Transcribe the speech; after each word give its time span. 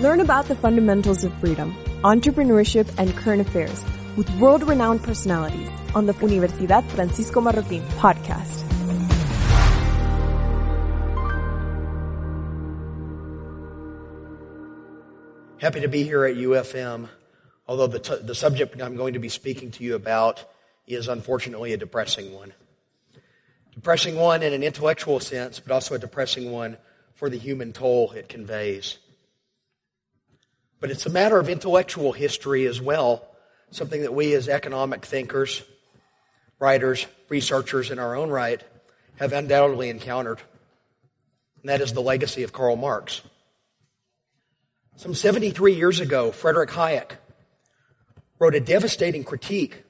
Learn 0.00 0.20
about 0.20 0.44
the 0.44 0.54
fundamentals 0.54 1.24
of 1.24 1.32
freedom, 1.40 1.74
entrepreneurship, 2.02 2.86
and 2.98 3.16
current 3.16 3.40
affairs 3.40 3.82
with 4.14 4.28
world-renowned 4.38 5.02
personalities 5.02 5.70
on 5.94 6.04
the 6.04 6.12
Universidad 6.12 6.86
Francisco 6.90 7.40
Marroquín 7.40 7.80
podcast. 7.96 8.60
Happy 15.58 15.80
to 15.80 15.88
be 15.88 16.02
here 16.02 16.26
at 16.26 16.36
UFM, 16.36 17.08
although 17.66 17.86
the, 17.86 17.98
t- 17.98 18.18
the 18.20 18.34
subject 18.34 18.78
I'm 18.82 18.96
going 18.96 19.14
to 19.14 19.18
be 19.18 19.30
speaking 19.30 19.70
to 19.70 19.82
you 19.82 19.94
about 19.94 20.44
is 20.86 21.08
unfortunately 21.08 21.72
a 21.72 21.78
depressing 21.78 22.34
one. 22.34 22.52
Depressing 23.72 24.16
one 24.16 24.42
in 24.42 24.52
an 24.52 24.62
intellectual 24.62 25.20
sense, 25.20 25.58
but 25.58 25.72
also 25.72 25.94
a 25.94 25.98
depressing 25.98 26.52
one 26.52 26.76
for 27.14 27.30
the 27.30 27.38
human 27.38 27.72
toll 27.72 28.12
it 28.12 28.28
conveys. 28.28 28.98
But 30.80 30.90
it's 30.90 31.06
a 31.06 31.10
matter 31.10 31.38
of 31.38 31.48
intellectual 31.48 32.12
history 32.12 32.66
as 32.66 32.80
well, 32.80 33.26
something 33.70 34.02
that 34.02 34.14
we 34.14 34.34
as 34.34 34.48
economic 34.48 35.04
thinkers, 35.04 35.62
writers, 36.58 37.06
researchers 37.28 37.90
in 37.90 37.98
our 37.98 38.14
own 38.14 38.30
right 38.30 38.62
have 39.16 39.32
undoubtedly 39.32 39.88
encountered. 39.88 40.40
And 41.62 41.70
that 41.70 41.80
is 41.80 41.92
the 41.92 42.02
legacy 42.02 42.42
of 42.42 42.52
Karl 42.52 42.76
Marx. 42.76 43.22
Some 44.96 45.14
73 45.14 45.74
years 45.74 46.00
ago, 46.00 46.30
Frederick 46.32 46.70
Hayek 46.70 47.12
wrote 48.38 48.54
a 48.54 48.60
devastating 48.60 49.24
critique 49.24 49.82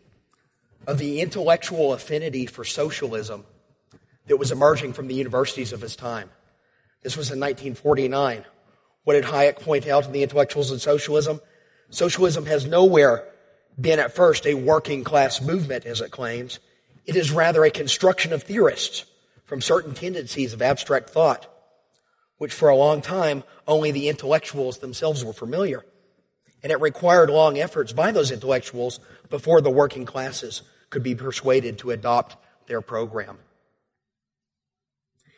of 0.87 0.99
the 0.99 1.21
intellectual 1.21 1.93
affinity 1.93 2.47
for 2.47 2.65
socialism 2.65 3.45
that 4.27 4.37
was 4.37 4.53
emerging 4.53 4.93
from 4.93 5.09
the 5.09 5.15
universities 5.15 5.73
of 5.73 5.81
his 5.81 5.97
time. 5.97 6.31
This 7.03 7.17
was 7.17 7.31
in 7.31 7.39
1949. 7.41 8.45
What 9.07 9.15
did 9.15 9.25
Hayek 9.25 9.61
point 9.61 9.87
out 9.87 10.05
in 10.05 10.11
the 10.11 10.25
intellectuals 10.25 10.73
and 10.73 10.81
socialism? 10.81 11.41
Socialism 11.91 12.45
has 12.47 12.67
nowhere 12.67 13.25
been 13.81 14.01
at 14.01 14.17
first 14.17 14.47
a 14.47 14.55
working 14.55 15.05
class 15.05 15.41
movement, 15.41 15.87
as 15.87 16.01
it 16.01 16.11
claims. 16.11 16.59
It 17.07 17.15
is 17.15 17.31
rather 17.31 17.65
a 17.65 17.71
construction 17.71 18.33
of 18.33 18.43
theorists 18.43 19.05
from 19.45 19.61
certain 19.61 19.95
tendencies 19.95 20.53
of 20.53 20.61
abstract 20.61 21.11
thought 21.11 21.47
which 22.39 22.53
for 22.53 22.69
a 22.69 22.77
long 22.77 23.01
time 23.01 23.45
only 23.67 23.91
the 23.91 24.09
intellectuals 24.09 24.79
themselves 24.79 25.25
were 25.25 25.33
familiar. 25.33 25.85
And 26.63 26.73
it 26.73 26.81
required 26.81 27.31
long 27.31 27.59
efforts 27.59 27.93
by 27.93 28.11
those 28.11 28.31
intellectuals 28.31 29.01
before 29.31 29.61
the 29.61 29.71
working 29.71 30.05
classes 30.05 30.63
could 30.91 31.03
be 31.03 31.15
persuaded 31.15 31.79
to 31.79 31.91
adopt 31.91 32.37
their 32.67 32.81
program. 32.81 33.39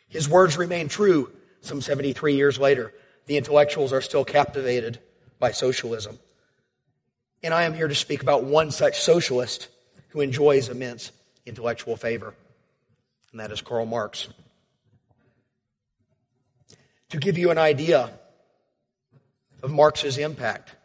His 0.07 0.27
words 0.27 0.57
remain 0.57 0.87
true 0.87 1.31
some 1.61 1.81
73 1.81 2.35
years 2.35 2.57
later. 2.57 2.93
The 3.29 3.37
intellectuals 3.37 3.93
are 3.93 4.01
still 4.01 4.25
captivated 4.25 4.97
by 5.37 5.51
socialism. 5.51 6.17
And 7.43 7.53
I 7.53 7.61
am 7.65 7.75
here 7.75 7.87
to 7.87 7.93
speak 7.93 8.23
about 8.23 8.43
one 8.43 8.71
such 8.71 8.99
socialist 8.99 9.67
who 10.07 10.21
enjoys 10.21 10.67
immense 10.67 11.11
intellectual 11.45 11.95
favor, 11.95 12.33
and 13.31 13.39
that 13.39 13.51
is 13.51 13.61
Karl 13.61 13.85
Marx. 13.85 14.29
To 17.09 17.17
give 17.17 17.37
you 17.37 17.51
an 17.51 17.59
idea 17.59 18.09
of 19.61 19.69
Marx's 19.69 20.17
impact, 20.17 20.75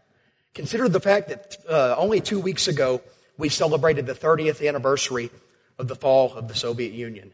consider 0.52 0.86
the 0.86 1.00
fact 1.00 1.30
that 1.30 1.56
uh, 1.66 1.94
only 1.96 2.20
two 2.20 2.40
weeks 2.40 2.68
ago 2.68 3.00
we 3.38 3.48
celebrated 3.48 4.04
the 4.04 4.12
30th 4.12 4.68
anniversary 4.68 5.30
of 5.78 5.88
the 5.88 5.96
fall 5.96 6.34
of 6.34 6.48
the 6.48 6.54
Soviet 6.54 6.92
Union, 6.92 7.32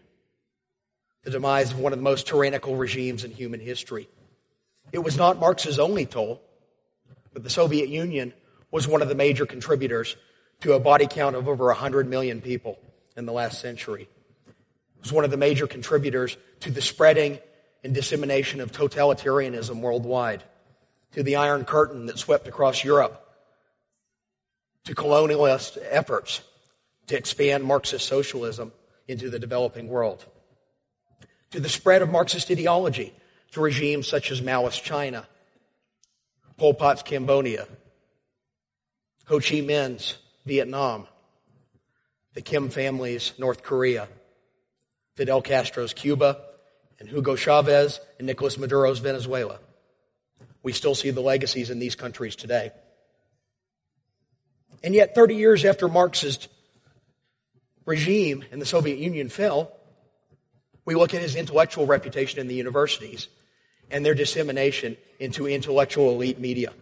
the 1.24 1.33
demise 1.33 1.72
of 1.72 1.80
one 1.80 1.92
of 1.92 1.98
the 1.98 2.05
most 2.05 2.28
tyrannical 2.28 2.77
regimes 2.77 3.24
in 3.24 3.33
human 3.33 3.58
history. 3.58 4.06
It 4.92 4.98
was 4.98 5.16
not 5.16 5.38
Marx's 5.38 5.78
only 5.78 6.06
toll, 6.06 6.42
but 7.33 7.42
the 7.42 7.50
Soviet 7.50 7.88
Union 7.88 8.33
was 8.70 8.88
one 8.88 9.02
of 9.02 9.08
the 9.08 9.14
major 9.14 9.46
contributors 9.46 10.16
to 10.60 10.72
a 10.74 10.80
body 10.80 11.06
count 11.06 11.36
of 11.36 11.48
over 11.48 11.67
100 11.67 12.08
million 12.08 12.40
people 12.40 12.78
in 13.17 13.27
the 13.27 13.33
last 13.33 13.61
century. 13.61 14.08
It 14.46 15.02
was 15.02 15.12
one 15.12 15.24
of 15.24 15.30
the 15.30 15.36
major 15.36 15.67
contributors 15.67 16.36
to 16.61 16.70
the 16.70 16.83
spreading 16.83 17.39
and 17.83 17.95
dissemination 17.95 18.61
of 18.61 18.73
totalitarianism 18.73 19.80
worldwide, 19.80 20.45
to 21.12 21.22
the 21.22 21.36
Iron 21.36 21.64
Curtain 21.64 22.07
that 22.07 22.18
swept 22.18 22.46
across 22.46 22.84
Europe, 22.84 23.27
to 24.84 24.95
colonialist 24.95 25.78
efforts 25.89 26.42
to 27.07 27.17
expand 27.17 27.64
Marxist 27.64 28.07
socialism 28.07 28.72
into 29.08 29.30
the 29.30 29.39
developing 29.39 29.89
world, 29.89 30.24
to 31.51 31.61
the 31.61 31.68
spread 31.68 32.02
of 32.02 32.11
Marxist 32.11 32.51
ideology 32.51 33.14
to 33.52 33.61
regimes 33.61 34.06
such 34.06 34.30
as 34.30 34.40
Maoist 34.40 34.83
China, 34.83 35.27
Pol 36.56 36.74
Pot's 36.74 37.02
Cambodia, 37.02 37.66
Ho 39.27 39.38
Chi 39.38 39.61
Minh's 39.61 40.16
Vietnam, 40.46 41.06
the 42.34 42.42
Kim 42.42 42.68
family's 42.68 43.33
North 43.39 43.62
Korea, 43.62 44.08
Fidel 45.14 45.42
Castro's 45.42 45.92
Cuba, 45.92 46.40
and 46.98 47.08
Hugo 47.08 47.34
Chavez 47.34 48.00
and 48.18 48.27
Nicolas 48.27 48.56
Maduro's 48.56 48.98
Venezuela. 48.98 49.58
We 50.62 50.72
still 50.72 50.94
see 50.94 51.10
the 51.10 51.22
legacies 51.22 51.70
in 51.70 51.78
these 51.78 51.94
countries 51.94 52.36
today. 52.36 52.70
And 54.83 54.94
yet, 54.94 55.14
30 55.14 55.34
years 55.34 55.64
after 55.64 55.89
Marx's 55.89 56.48
regime 57.84 58.44
in 58.52 58.58
the 58.58 58.66
Soviet 58.66 58.98
Union 58.98 59.28
fell, 59.28 59.72
we 60.84 60.94
look 60.94 61.14
at 61.14 61.22
his 61.22 61.36
intellectual 61.36 61.86
reputation 61.86 62.40
in 62.40 62.48
the 62.48 62.55
universities 62.55 63.28
and 63.90 64.05
their 64.05 64.14
dissemination 64.14 64.96
into 65.18 65.46
intellectual 65.46 66.11
elite 66.11 66.39
media. 66.39 66.73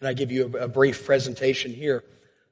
And 0.00 0.08
I 0.08 0.12
give 0.12 0.32
you 0.32 0.56
a, 0.58 0.68
brief 0.68 1.06
presentation 1.06 1.72
here 1.72 2.04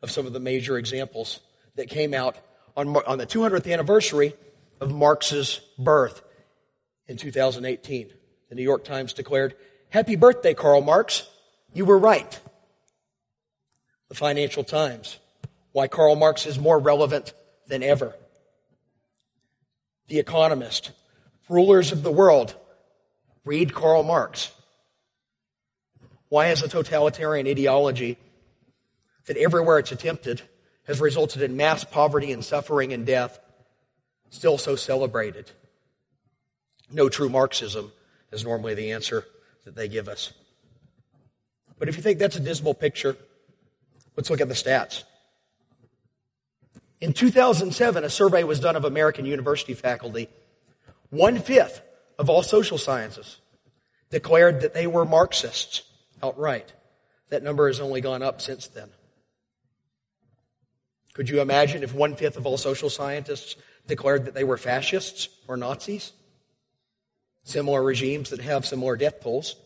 of 0.02 0.10
some 0.10 0.26
of 0.26 0.32
the 0.32 0.40
major 0.40 0.78
examples 0.78 1.40
that 1.76 1.88
came 1.88 2.14
out 2.14 2.36
on, 2.76 2.96
on 2.96 3.18
the 3.18 3.26
200th 3.26 3.70
anniversary 3.70 4.34
of 4.80 4.92
Marx's 4.92 5.60
birth 5.78 6.22
in 7.08 7.16
2018. 7.16 8.10
The 8.48 8.54
New 8.54 8.62
York 8.62 8.84
Times 8.84 9.12
declared, 9.12 9.56
Happy 9.88 10.16
birthday, 10.16 10.54
Karl 10.54 10.80
Marx. 10.80 11.28
You 11.74 11.84
were 11.84 11.98
right. 11.98 12.38
The 14.08 14.14
Financial 14.14 14.64
Times, 14.64 15.18
why 15.72 15.88
Karl 15.88 16.16
Marx 16.16 16.46
is 16.46 16.58
more 16.58 16.78
relevant 16.78 17.32
than 17.66 17.82
ever. 17.82 18.14
The 20.08 20.18
Economist, 20.18 20.90
rulers 21.48 21.92
of 21.92 22.02
the 22.02 22.10
world, 22.10 22.54
read 23.44 23.74
Karl 23.74 24.02
Marx. 24.02 24.52
Why 26.28 26.48
is 26.48 26.62
a 26.62 26.68
totalitarian 26.68 27.46
ideology 27.46 28.16
that 29.26 29.36
everywhere 29.36 29.78
it's 29.78 29.92
attempted 29.92 30.42
has 30.84 31.00
resulted 31.00 31.42
in 31.42 31.56
mass 31.56 31.84
poverty 31.84 32.32
and 32.32 32.44
suffering 32.44 32.92
and 32.92 33.04
death 33.04 33.38
still 34.30 34.58
so 34.58 34.76
celebrated? 34.76 35.50
No 36.92 37.08
true 37.08 37.28
Marxism 37.28 37.92
is 38.32 38.44
normally 38.44 38.74
the 38.74 38.92
answer 38.92 39.24
that 39.64 39.74
they 39.74 39.88
give 39.88 40.08
us. 40.08 40.32
But 41.78 41.88
if 41.88 41.96
you 41.96 42.02
think 42.02 42.18
that's 42.18 42.36
a 42.36 42.40
dismal 42.40 42.74
picture, 42.74 43.16
let's 44.16 44.30
look 44.30 44.40
at 44.40 44.48
the 44.48 44.54
stats. 44.54 45.04
In 47.00 47.12
2007, 47.12 48.04
a 48.04 48.10
survey 48.10 48.44
was 48.44 48.60
done 48.60 48.76
of 48.76 48.84
American 48.84 49.24
university 49.24 49.74
faculty. 49.74 50.28
One 51.08 51.38
fifth 51.38 51.80
of 52.20 52.28
all 52.28 52.42
social 52.42 52.76
sciences 52.76 53.38
declared 54.10 54.60
that 54.60 54.74
they 54.74 54.86
were 54.86 55.06
Marxists 55.06 55.82
outright. 56.22 56.72
That 57.30 57.42
number 57.42 57.66
has 57.66 57.80
only 57.80 58.00
gone 58.00 58.22
up 58.22 58.42
since 58.42 58.68
then. 58.68 58.90
Could 61.14 61.30
you 61.30 61.40
imagine 61.40 61.82
if 61.82 61.94
one 61.94 62.14
fifth 62.14 62.36
of 62.36 62.44
all 62.44 62.58
social 62.58 62.90
scientists 62.90 63.56
declared 63.86 64.26
that 64.26 64.34
they 64.34 64.44
were 64.44 64.58
fascists 64.58 65.28
or 65.48 65.56
Nazis? 65.56 66.12
similar 67.42 67.82
regimes 67.82 68.30
that 68.30 68.40
have 68.40 68.66
similar 68.66 68.96
death 68.96 69.22
tolls. 69.22 69.56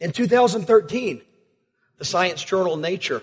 In 0.00 0.10
2013, 0.10 1.20
the 1.98 2.04
science 2.04 2.42
journal 2.42 2.76
Nature 2.76 3.22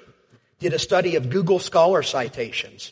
did 0.59 0.73
a 0.73 0.79
study 0.79 1.15
of 1.15 1.31
Google 1.31 1.57
Scholar 1.57 2.03
citations. 2.03 2.91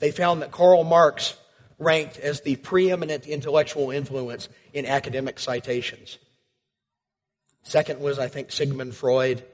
They 0.00 0.10
found 0.10 0.42
that 0.42 0.52
Karl 0.52 0.84
Marx 0.84 1.34
ranked 1.78 2.18
as 2.18 2.40
the 2.40 2.56
preeminent 2.56 3.26
intellectual 3.26 3.90
influence 3.90 4.48
in 4.72 4.86
academic 4.86 5.38
citations. 5.38 6.18
Second 7.62 8.00
was, 8.00 8.18
I 8.18 8.28
think, 8.28 8.52
Sigmund 8.52 8.94
Freud, 8.94 9.44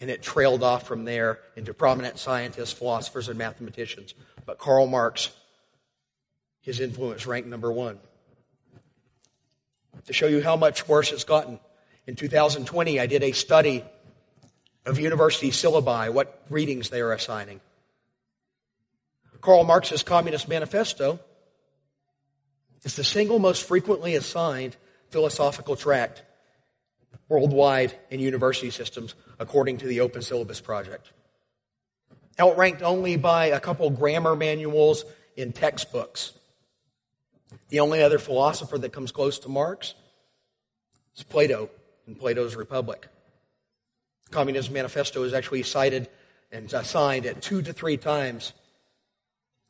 and 0.00 0.10
it 0.10 0.22
trailed 0.22 0.62
off 0.62 0.86
from 0.86 1.04
there 1.04 1.38
into 1.56 1.74
prominent 1.74 2.18
scientists, 2.18 2.72
philosophers, 2.72 3.28
and 3.28 3.38
mathematicians. 3.38 4.14
But 4.46 4.58
Karl 4.58 4.86
Marx 4.86 5.30
his 6.62 6.80
influence 6.80 7.26
ranked 7.26 7.48
number 7.48 7.70
one. 7.70 7.98
To 10.06 10.12
show 10.12 10.26
you 10.26 10.40
how 10.42 10.56
much 10.56 10.88
worse 10.88 11.12
it's 11.12 11.24
gotten, 11.24 11.60
in 12.06 12.16
2020, 12.16 12.98
I 12.98 13.06
did 13.06 13.22
a 13.22 13.32
study 13.32 13.84
of 14.86 14.98
university 14.98 15.50
syllabi, 15.50 16.12
what 16.12 16.42
readings 16.48 16.88
they 16.88 17.00
are 17.00 17.12
assigning. 17.12 17.60
Karl 19.40 19.64
Marx's 19.64 20.02
Communist 20.02 20.48
Manifesto 20.48 21.20
is 22.84 22.96
the 22.96 23.04
single 23.04 23.38
most 23.38 23.66
frequently 23.66 24.14
assigned 24.14 24.76
philosophical 25.10 25.76
tract 25.76 26.22
worldwide 27.28 27.94
in 28.10 28.20
university 28.20 28.70
systems, 28.70 29.14
according 29.38 29.78
to 29.78 29.86
the 29.86 30.00
Open 30.00 30.22
Syllabus 30.22 30.60
Project. 30.60 31.12
Outranked 32.38 32.82
only 32.82 33.16
by 33.16 33.46
a 33.46 33.60
couple 33.60 33.88
grammar 33.90 34.36
manuals 34.36 35.04
in 35.36 35.52
textbooks. 35.52 36.32
The 37.68 37.80
only 37.80 38.02
other 38.02 38.18
philosopher 38.18 38.78
that 38.78 38.92
comes 38.92 39.12
close 39.12 39.38
to 39.40 39.48
Marx 39.48 39.94
is 41.16 41.22
Plato 41.22 41.70
in 42.06 42.14
Plato's 42.14 42.56
Republic. 42.56 43.08
The 44.26 44.30
Communist 44.30 44.70
Manifesto 44.70 45.22
is 45.22 45.32
actually 45.32 45.62
cited 45.62 46.08
and 46.50 46.72
assigned 46.72 47.26
at 47.26 47.42
two 47.42 47.62
to 47.62 47.72
three 47.72 47.96
times 47.96 48.52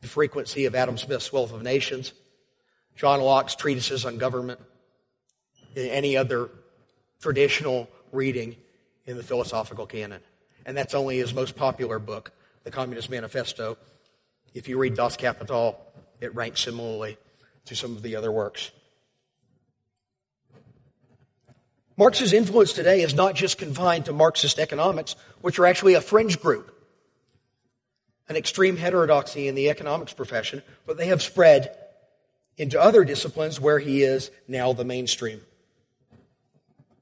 the 0.00 0.09
frequency 0.09 0.64
of 0.64 0.75
Adam 0.75 0.99
Smith's 0.99 1.32
Wealth 1.32 1.53
of 1.53 1.62
Nations, 1.62 2.12
John 2.96 3.20
Locke's 3.20 3.54
treatises 3.54 4.04
on 4.04 4.18
government, 4.18 4.60
and 5.74 5.88
any 5.88 6.16
other 6.16 6.50
traditional 7.20 7.88
reading 8.12 8.56
in 9.06 9.16
the 9.16 9.22
philosophical 9.22 9.86
canon. 9.86 10.20
And 10.66 10.76
that's 10.76 10.94
only 10.94 11.18
his 11.18 11.34
most 11.34 11.56
popular 11.56 11.98
book, 11.98 12.32
The 12.64 12.70
Communist 12.70 13.10
Manifesto. 13.10 13.76
If 14.54 14.68
you 14.68 14.78
read 14.78 14.94
Das 14.94 15.16
Kapital, 15.16 15.76
it 16.20 16.34
ranks 16.34 16.60
similarly 16.60 17.16
to 17.64 17.74
some 17.74 17.96
of 17.96 18.02
the 18.02 18.16
other 18.16 18.30
works. 18.30 18.70
Marx's 21.96 22.32
influence 22.32 22.72
today 22.72 23.02
is 23.02 23.14
not 23.14 23.34
just 23.34 23.58
confined 23.58 24.06
to 24.06 24.12
Marxist 24.12 24.58
economics, 24.58 25.14
which 25.40 25.58
are 25.58 25.66
actually 25.66 25.94
a 25.94 26.00
fringe 26.00 26.40
group, 26.40 26.72
an 28.28 28.36
extreme 28.36 28.76
heterodoxy 28.76 29.46
in 29.46 29.54
the 29.54 29.68
economics 29.68 30.12
profession, 30.12 30.62
but 30.86 30.96
they 30.96 31.06
have 31.06 31.22
spread 31.22 31.76
into 32.58 32.81
other 32.81 33.04
disciplines 33.04 33.60
where 33.60 33.78
he 33.78 34.02
is 34.02 34.31
now 34.46 34.72
the 34.72 34.84
mainstream. 34.84 35.40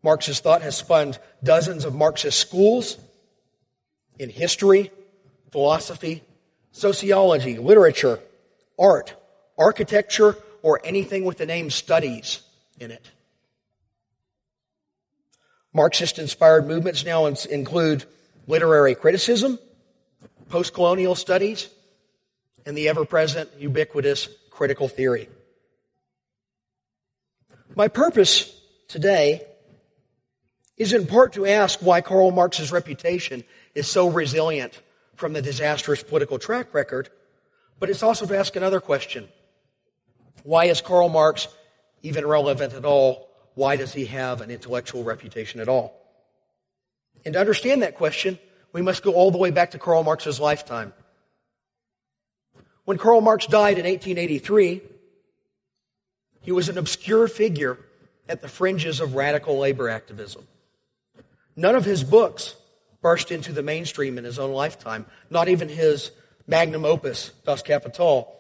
Marxist 0.03 0.43
thought 0.43 0.63
has 0.63 0.77
spawned 0.77 1.19
dozens 1.43 1.85
of 1.85 1.95
Marxist 1.95 2.39
schools 2.39 2.97
in 4.19 4.31
history, 4.31 4.91
philosophy, 5.51 6.23
sociology, 6.73 7.59
literature, 7.59 8.21
art, 8.79 9.15
architecture, 9.59 10.37
or 10.63 10.81
anything 10.85 11.25
with 11.25 11.39
the 11.39 11.47
name 11.47 11.71
studies 11.71 12.41
in 12.79 12.91
it. 12.91 13.11
Marxist 15.73 16.19
inspired 16.19 16.67
movements 16.67 17.05
now 17.05 17.27
include 17.27 18.05
literary 18.47 18.95
criticism, 18.95 19.59
post 20.49 20.75
colonial 20.75 21.15
studies, 21.15 21.69
and 22.67 22.77
the 22.77 22.89
ever 22.89 23.05
present 23.05 23.49
ubiquitous 23.59 24.29
critical 24.51 24.89
theory. 24.89 25.29
My 27.77 27.87
purpose 27.87 28.53
today 28.89 29.47
is 30.77 30.93
in 30.93 31.07
part 31.07 31.35
to 31.35 31.47
ask 31.47 31.79
why 31.81 32.01
Karl 32.01 32.33
Marx's 32.33 32.73
reputation 32.73 33.45
is 33.75 33.87
so 33.87 34.09
resilient 34.09 34.81
from 35.15 35.35
the 35.35 35.43
disastrous 35.43 36.03
political 36.03 36.39
track 36.39 36.75
record, 36.75 37.11
but 37.79 37.89
it's 37.89 38.03
also 38.03 38.27
to 38.27 38.37
ask 38.37 38.57
another 38.57 38.81
question. 38.81 39.29
Why 40.43 40.65
is 40.65 40.81
Karl 40.81 41.09
Marx 41.09 41.47
even 42.03 42.27
relevant 42.27 42.73
at 42.73 42.85
all? 42.85 43.29
Why 43.55 43.77
does 43.77 43.93
he 43.93 44.07
have 44.07 44.41
an 44.41 44.51
intellectual 44.51 45.05
reputation 45.05 45.61
at 45.61 45.69
all? 45.69 45.95
And 47.25 47.35
to 47.35 47.41
understand 47.41 47.83
that 47.83 47.95
question, 47.95 48.39
we 48.73 48.83
must 48.83 49.03
go 49.03 49.13
all 49.13 49.31
the 49.31 49.39
way 49.39 49.51
back 49.51 49.73
to 49.73 49.79
Karl 49.79 50.03
Marx's 50.03 50.41
lifetime. 50.41 50.93
When 52.85 52.99
Karl 52.99 53.21
Marx 53.21 53.47
died 53.47 53.79
in 53.79 53.85
1883, 53.85 54.81
he 56.41 56.53
was 56.53 56.69
an 56.69 56.79
obscure 56.79 57.29
figure 57.29 57.79
at 58.29 58.43
the 58.43 58.49
fringes 58.49 59.01
of 59.01 59.15
radical 59.15 59.59
labor 59.59 59.89
activism. 59.89 60.47
None 61.57 61.75
of 61.75 61.85
his 61.85 62.05
books 62.05 62.55
burst 63.03 63.31
into 63.31 63.53
the 63.53 63.63
mainstream 63.63 64.19
in 64.19 64.25
his 64.25 64.39
own 64.39 64.53
lifetime, 64.53 65.07
not 65.31 65.49
even 65.49 65.69
his 65.69 66.11
magnum 66.47 66.85
opus, 66.85 67.33
Das 67.45 67.63
Kapital, 67.63 68.33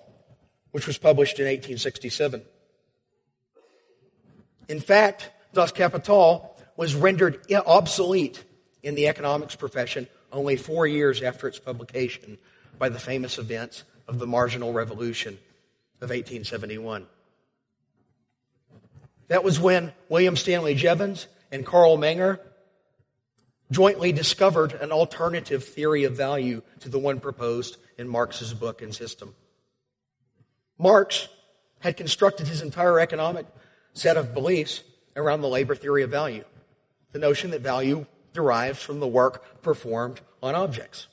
which 0.70 0.86
was 0.86 0.98
published 0.98 1.38
in 1.38 1.46
1867. 1.46 2.42
In 4.68 4.80
fact, 4.80 5.30
Das 5.52 5.72
Kapital 5.72 6.56
was 6.76 6.94
rendered 6.94 7.40
obsolete 7.66 8.42
in 8.82 8.94
the 8.94 9.08
economics 9.08 9.56
profession 9.56 10.06
only 10.32 10.56
four 10.56 10.86
years 10.86 11.22
after 11.22 11.48
its 11.48 11.58
publication 11.58 12.38
by 12.78 12.88
the 12.88 12.98
famous 12.98 13.38
events 13.38 13.84
of 14.06 14.18
the 14.18 14.26
Marginal 14.26 14.72
Revolution 14.72 15.34
of 16.00 16.10
1871. 16.10 17.06
That 19.30 19.44
was 19.44 19.60
when 19.60 19.92
William 20.08 20.34
Stanley 20.34 20.74
Jevons 20.74 21.28
and 21.52 21.64
Carl 21.64 21.96
Menger 21.96 22.40
jointly 23.70 24.10
discovered 24.10 24.72
an 24.72 24.90
alternative 24.90 25.62
theory 25.62 26.02
of 26.02 26.16
value 26.16 26.62
to 26.80 26.88
the 26.88 26.98
one 26.98 27.20
proposed 27.20 27.76
in 27.96 28.08
Marx's 28.08 28.52
book 28.52 28.82
and 28.82 28.92
system. 28.92 29.36
Marx 30.78 31.28
had 31.78 31.96
constructed 31.96 32.48
his 32.48 32.60
entire 32.60 32.98
economic 32.98 33.46
set 33.94 34.16
of 34.16 34.34
beliefs 34.34 34.82
around 35.14 35.42
the 35.42 35.48
labor 35.48 35.76
theory 35.76 36.02
of 36.02 36.10
value, 36.10 36.44
the 37.12 37.20
notion 37.20 37.52
that 37.52 37.60
value 37.60 38.06
derives 38.32 38.82
from 38.82 38.98
the 38.98 39.06
work 39.06 39.62
performed 39.62 40.20
on 40.42 40.56
objects. 40.56 41.06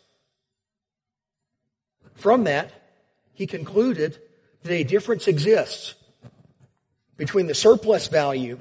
From 2.15 2.45
that, 2.45 2.71
he 3.33 3.45
concluded 3.45 4.17
that 4.63 4.73
a 4.73 4.83
difference 4.83 5.27
exists 5.27 5.93
between 7.17 7.47
the 7.47 7.55
surplus 7.55 8.07
value 8.07 8.59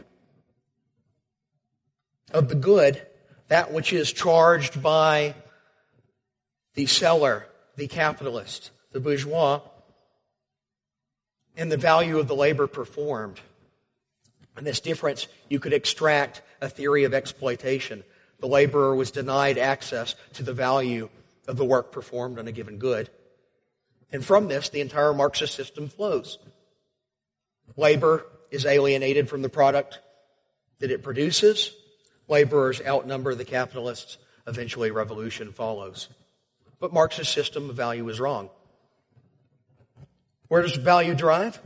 of 2.33 2.49
the 2.49 2.55
good 2.55 3.01
that 3.49 3.73
which 3.73 3.93
is 3.93 4.13
charged 4.13 4.83
by 4.83 5.35
the 6.75 6.87
seller, 6.87 7.47
the 7.77 7.87
capitalist, 7.87 8.71
the 8.93 9.01
bourgeois, 9.01 9.61
and 11.57 11.71
the 11.71 11.77
value 11.77 12.19
of 12.19 12.29
the 12.29 12.35
labor 12.35 12.67
performed. 12.67 13.41
And 14.57 14.67
this 14.67 14.81
difference, 14.81 15.29
you 15.49 15.61
could 15.61 15.73
extract 15.73 16.43
a 16.61 16.69
theory 16.69 17.05
of 17.05 17.15
exploitation. 17.15 18.03
The 18.41 18.49
laborer 18.49 18.95
was 18.95 19.11
denied 19.11 19.59
access 19.59 20.15
to 20.35 20.43
the 20.43 20.53
value 20.53 21.09
of 21.47 21.57
the 21.57 21.65
work 21.65 21.93
performed 21.93 22.39
on 22.39 22.49
a 22.49 22.53
given 22.53 22.79
good. 22.79 23.11
And 24.11 24.25
from 24.25 24.49
this, 24.49 24.69
the 24.69 24.81
entire 24.81 25.13
Marxist 25.13 25.55
system 25.55 25.89
flows. 25.89 26.39
Labor 27.77 28.27
is 28.51 28.67
alienated 28.67 29.29
from 29.29 29.43
the 29.43 29.49
product 29.49 30.01
that 30.79 30.91
it 30.91 31.03
produces 31.03 31.75
Laborers 32.29 32.81
outnumber 32.85 33.35
the 33.35 33.45
capitalists. 33.45 34.19
Eventually, 34.47 34.91
revolution 34.91 35.53
follows. 35.53 36.09
But 36.79 36.93
Marx's 36.93 37.29
system 37.29 37.71
of 37.71 37.77
value 37.77 38.09
is 38.09 38.21
wrong. 38.21 38.51
Where 40.49 40.63
does 40.63 40.77
value 40.77 41.15
derive? 41.15 41.61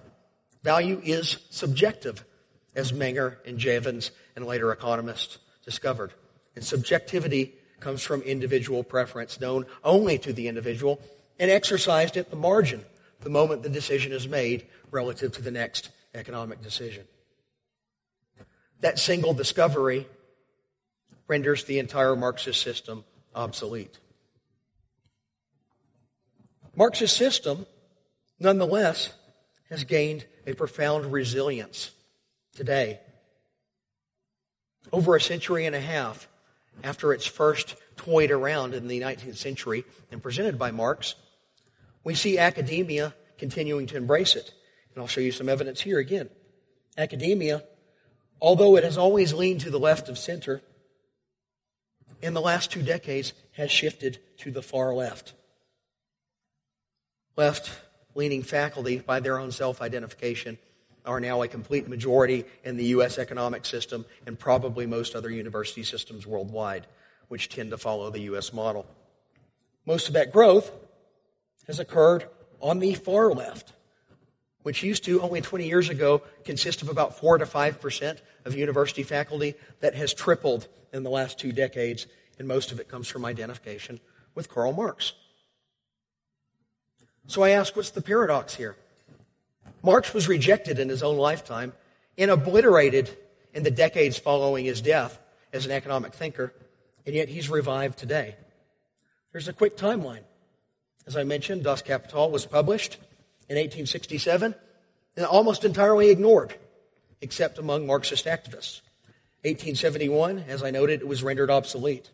Value 0.63 1.01
is 1.03 1.39
subjective, 1.51 2.25
as 2.75 2.93
Menger 2.93 3.37
and 3.47 3.59
Jevons 3.59 4.11
and 4.37 4.47
later 4.47 4.73
economists 4.73 5.39
discovered. 5.65 6.13
And 6.55 6.65
subjectivity 6.65 7.55
comes 7.81 8.03
from 8.03 8.23
individual 8.23 8.85
preference, 8.85 9.41
known 9.41 9.67
only 9.83 10.19
to 10.19 10.33
the 10.33 10.49
individual 10.49 11.01
and 11.39 11.51
exercised 11.51 12.17
at 12.17 12.31
the 12.31 12.37
margin 12.37 12.85
the 13.21 13.31
moment 13.31 13.63
the 13.63 13.69
decision 13.69 14.13
is 14.13 14.27
made 14.29 14.67
relative 14.91 15.33
to 15.33 15.43
the 15.43 15.51
next 15.51 15.91
economic 16.14 16.62
decision. 16.62 17.05
That 18.81 18.99
single 18.99 19.35
discovery 19.35 20.07
renders 21.29 21.64
the 21.64 21.79
entire 21.79 22.17
Marxist 22.17 22.62
system 22.62 23.05
obsolete. 23.35 23.99
Marxist 26.75 27.17
system, 27.17 27.67
nonetheless, 28.38 29.12
has 29.69 29.85
gained 29.85 30.25
a 30.47 30.55
profound 30.55 31.12
resilience 31.12 31.90
today. 32.55 33.00
Over 34.93 35.17
a 35.17 35.21
century 35.21 35.67
and 35.67 35.76
a 35.76 35.81
half 35.81 36.26
after 36.83 37.12
its 37.12 37.26
first 37.26 37.76
toyed 37.97 38.31
around 38.31 38.75
in 38.75 38.88
the 38.88 39.00
19th 39.00 39.37
century 39.37 39.85
and 40.11 40.23
presented 40.23 40.59
by 40.59 40.71
Marx, 40.71 41.14
we 42.02 42.14
see 42.14 42.38
academia 42.38 43.14
continuing 43.38 43.87
to 43.87 43.97
embrace 43.97 44.35
it. 44.35 44.52
And 44.95 45.03
I'll 45.03 45.09
show 45.09 45.21
you 45.21 45.33
some 45.33 45.49
evidence 45.49 45.81
here 45.81 45.99
again. 45.99 46.29
Academia, 46.99 47.65
although 48.41 48.77
it 48.77 48.85
has 48.85 48.99
always 48.99 49.33
leaned 49.33 49.61
to 49.63 49.71
the 49.71 49.79
left 49.79 50.09
of 50.09 50.19
center, 50.19 50.63
in 52.23 52.35
the 52.35 52.41
last 52.41 52.71
two 52.71 52.83
decades 52.83 53.33
has 53.53 53.71
shifted 53.71 54.19
to 54.39 54.51
the 54.51 54.63
far 54.63 54.95
left. 54.95 55.33
Left 57.37 57.71
leaning 58.15 58.43
faculty, 58.43 58.99
by 58.99 59.21
their 59.21 59.39
own 59.39 59.53
self 59.53 59.81
identification, 59.81 60.59
are 61.07 61.21
now 61.21 61.43
a 61.43 61.49
complete 61.49 61.89
majority 61.89 62.45
in 62.65 62.77
the 62.77 62.85
U.S. 62.87 63.19
economic 63.19 63.65
system 63.65 64.05
and 64.27 64.39
probably 64.39 64.87
most 64.87 65.15
other 65.15 65.31
university 65.31 65.83
systems 65.83 66.27
worldwide, 66.27 66.87
which 67.29 67.49
tend 67.49 67.71
to 67.71 67.79
follow 67.79 68.11
the 68.11 68.21
U.S. 68.23 68.53
model. 68.53 68.87
Most 69.87 70.09
of 70.09 70.15
that 70.15 70.33
growth 70.33 70.71
has 71.67 71.81
occurred 71.81 72.27
on 72.61 72.81
the 72.81 72.95
far 72.95 73.33
left, 73.33 73.73
which 74.62 74.83
used 74.83 75.05
to 75.05 75.21
only 75.23 75.40
20 75.40 75.67
years 75.67 75.88
ago 75.88 76.23
consist 76.45 76.83
of 76.83 76.88
about 76.88 77.19
4 77.19 77.38
to 77.38 77.47
5% 77.47 78.19
of 78.45 78.55
university 78.55 79.02
faculty, 79.02 79.55
that 79.81 79.95
has 79.95 80.12
tripled 80.14 80.69
in 80.93 81.02
the 81.02 81.11
last 81.11 81.38
two 81.38 81.52
decades, 81.52 82.07
and 82.38 82.49
most 82.49 82.73
of 82.73 82.81
it 82.81 82.88
comes 82.88 83.09
from 83.09 83.25
identification 83.25 84.00
with 84.35 84.49
Karl 84.49 84.73
Marx. 84.73 85.12
So 87.26 87.43
I 87.43 87.50
ask, 87.50 87.76
what's 87.76 87.90
the 87.90 88.02
paradox 88.02 88.55
here? 88.55 88.76
Marx 89.83 90.12
was 90.12 90.29
rejected 90.29 90.79
in 90.79 90.88
his 90.88 91.02
own 91.02 91.17
lifetime 91.17 91.73
and 92.19 92.31
obliterated 92.31 93.17
in 93.55 93.62
the 93.62 93.71
decades 93.71 94.19
following 94.19 94.64
his 94.64 94.81
death 94.81 95.19
as 95.52 95.64
an 95.64 95.73
economic 95.73 96.12
thinker, 96.12 96.52
and 97.07 97.14
yet 97.14 97.29
he's 97.29 97.49
revived 97.49 97.99
today. 97.99 98.37
There's 99.33 99.49
a 99.49 99.52
quick 99.52 99.76
timeline. 99.76 100.23
As 101.07 101.17
I 101.17 101.25
mentioned, 101.25 101.64
Das 101.64 101.83
Kapital 101.83 102.31
was 102.31 102.47
published 102.47 102.99
in 103.50 103.57
1867 103.57 104.54
and 105.16 105.26
almost 105.26 105.64
entirely 105.64 106.09
ignored, 106.09 106.54
except 107.21 107.59
among 107.59 107.85
Marxist 107.85 108.26
activists. 108.26 108.80
1871, 109.42 110.45
as 110.47 110.62
I 110.62 110.71
noted, 110.71 111.00
it 111.00 111.09
was 111.09 111.25
rendered 111.25 111.50
obsolete. 111.50 112.09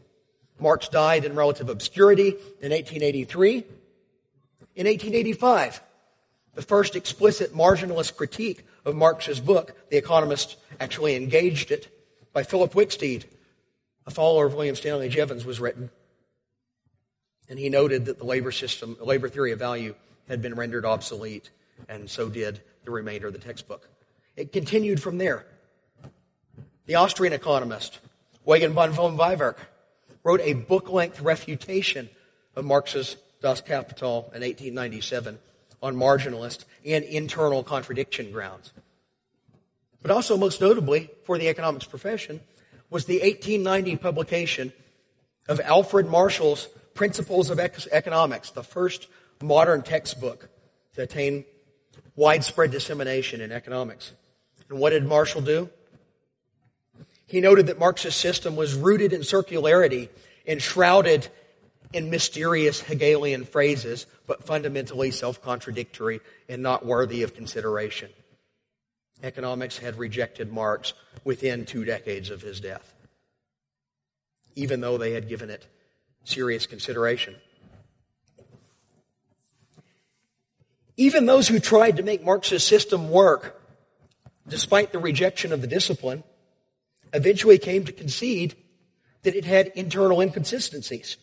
Marx 0.58 0.88
died 0.88 1.26
in 1.26 1.36
relative 1.36 1.68
obscurity 1.68 2.28
in 2.28 2.72
1883. 2.72 3.56
In 4.76 4.86
1885, 4.86 5.82
the 6.54 6.62
first 6.62 6.96
explicit 6.96 7.52
marginalist 7.54 8.16
critique 8.16 8.66
of 8.86 8.96
Marx's 8.96 9.38
book, 9.38 9.76
The 9.90 9.98
Economist 9.98 10.56
actually 10.80 11.16
engaged 11.16 11.70
it, 11.70 11.88
by 12.32 12.44
Philip 12.44 12.72
Wicksteed, 12.72 13.24
a 14.06 14.10
follower 14.10 14.46
of 14.46 14.54
William 14.54 14.76
Stanley 14.76 15.08
Jevons, 15.10 15.44
was 15.44 15.60
written. 15.60 15.90
And 17.48 17.58
he 17.58 17.68
noted 17.68 18.06
that 18.06 18.18
the 18.18 18.24
labor 18.24 18.52
system, 18.52 18.96
labor 19.00 19.28
theory 19.28 19.52
of 19.52 19.58
value, 19.58 19.94
had 20.28 20.42
been 20.42 20.54
rendered 20.54 20.84
obsolete, 20.84 21.50
and 21.88 22.08
so 22.08 22.28
did 22.28 22.60
the 22.84 22.90
remainder 22.90 23.26
of 23.26 23.32
the 23.32 23.38
textbook. 23.38 23.88
It 24.36 24.52
continued 24.52 25.02
from 25.02 25.18
there. 25.18 25.46
The 26.86 26.96
Austrian 26.96 27.32
economist, 27.32 27.98
Eugen 28.46 28.72
von 28.72 28.92
Böhm-Bawerk, 28.92 29.56
wrote 30.22 30.40
a 30.42 30.52
book 30.52 30.90
length 30.90 31.20
refutation 31.20 32.08
of 32.54 32.64
Marx's 32.64 33.16
Das 33.40 33.60
Kapital 33.60 34.30
in 34.34 34.42
1897 34.42 35.38
on 35.82 35.96
marginalist 35.96 36.64
and 36.84 37.04
internal 37.04 37.62
contradiction 37.62 38.32
grounds. 38.32 38.72
But 40.02 40.10
also, 40.10 40.36
most 40.36 40.60
notably 40.60 41.10
for 41.24 41.38
the 41.38 41.48
economics 41.48 41.84
profession, 41.84 42.40
was 42.90 43.06
the 43.06 43.20
1890 43.20 43.96
publication 43.96 44.72
of 45.48 45.60
Alfred 45.60 46.06
Marshall's 46.06 46.68
Principles 46.94 47.50
of 47.50 47.58
Economics, 47.58 48.50
the 48.50 48.62
first 48.62 49.08
modern 49.42 49.82
textbook 49.82 50.48
to 50.94 51.02
attain 51.02 51.44
widespread 52.14 52.70
dissemination 52.70 53.40
in 53.40 53.52
economics. 53.52 54.12
And 54.68 54.78
what 54.78 54.90
did 54.90 55.04
Marshall 55.04 55.42
do? 55.42 55.70
He 57.26 57.40
noted 57.40 57.66
that 57.66 57.78
Marx's 57.78 58.14
system 58.14 58.56
was 58.56 58.74
rooted 58.74 59.12
in 59.12 59.20
circularity 59.20 60.08
and 60.46 60.62
shrouded 60.62 61.28
in 61.92 62.10
mysterious 62.10 62.80
Hegelian 62.80 63.44
phrases, 63.44 64.06
but 64.26 64.44
fundamentally 64.44 65.10
self 65.10 65.42
contradictory 65.42 66.20
and 66.48 66.62
not 66.62 66.84
worthy 66.84 67.22
of 67.22 67.34
consideration. 67.34 68.10
Economics 69.22 69.78
had 69.78 69.98
rejected 69.98 70.52
Marx 70.52 70.92
within 71.24 71.64
two 71.64 71.84
decades 71.84 72.30
of 72.30 72.42
his 72.42 72.60
death, 72.60 72.94
even 74.54 74.80
though 74.80 74.98
they 74.98 75.12
had 75.12 75.28
given 75.28 75.50
it 75.50 75.66
serious 76.24 76.66
consideration. 76.66 77.34
Even 80.96 81.26
those 81.26 81.48
who 81.48 81.58
tried 81.58 81.96
to 81.96 82.02
make 82.02 82.24
Marx's 82.24 82.64
system 82.64 83.10
work, 83.10 83.60
despite 84.48 84.92
the 84.92 84.98
rejection 84.98 85.52
of 85.52 85.60
the 85.60 85.66
discipline, 85.66 86.24
eventually 87.12 87.58
came 87.58 87.84
to 87.84 87.92
concede 87.92 88.56
that 89.22 89.34
it 89.34 89.44
had 89.44 89.68
internal 89.74 90.20
inconsistencies. 90.20 91.16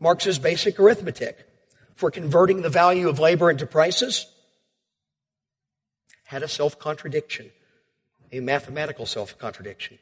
Marx's 0.00 0.38
basic 0.38 0.78
arithmetic 0.78 1.46
for 1.94 2.10
converting 2.10 2.62
the 2.62 2.68
value 2.68 3.08
of 3.08 3.18
labor 3.18 3.50
into 3.50 3.66
prices 3.66 4.26
had 6.24 6.42
a 6.42 6.48
self 6.48 6.78
contradiction, 6.78 7.50
a 8.32 8.40
mathematical 8.40 9.06
self 9.06 9.38
contradiction. 9.38 9.98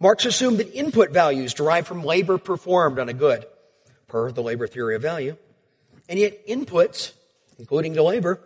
Marx 0.00 0.24
assumed 0.24 0.58
that 0.58 0.72
input 0.72 1.10
values 1.10 1.54
derived 1.54 1.86
from 1.86 2.04
labor 2.04 2.38
performed 2.38 2.98
on 2.98 3.08
a 3.08 3.12
good, 3.12 3.46
per 4.06 4.30
the 4.30 4.42
labor 4.42 4.66
theory 4.66 4.96
of 4.96 5.02
value, 5.02 5.36
and 6.08 6.18
yet 6.18 6.46
inputs, 6.46 7.12
including 7.58 7.92
the 7.92 8.02
labor, 8.02 8.40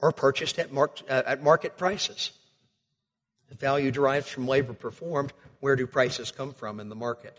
are 0.00 0.12
purchased 0.12 0.58
at, 0.58 0.70
uh, 0.76 0.92
at 1.08 1.42
market 1.42 1.76
prices. 1.76 2.32
The 3.48 3.54
value 3.54 3.90
derived 3.90 4.26
from 4.26 4.46
labor 4.46 4.72
performed, 4.72 5.32
where 5.60 5.76
do 5.76 5.86
prices 5.86 6.30
come 6.30 6.52
from 6.52 6.80
in 6.80 6.88
the 6.88 6.94
market? 6.94 7.38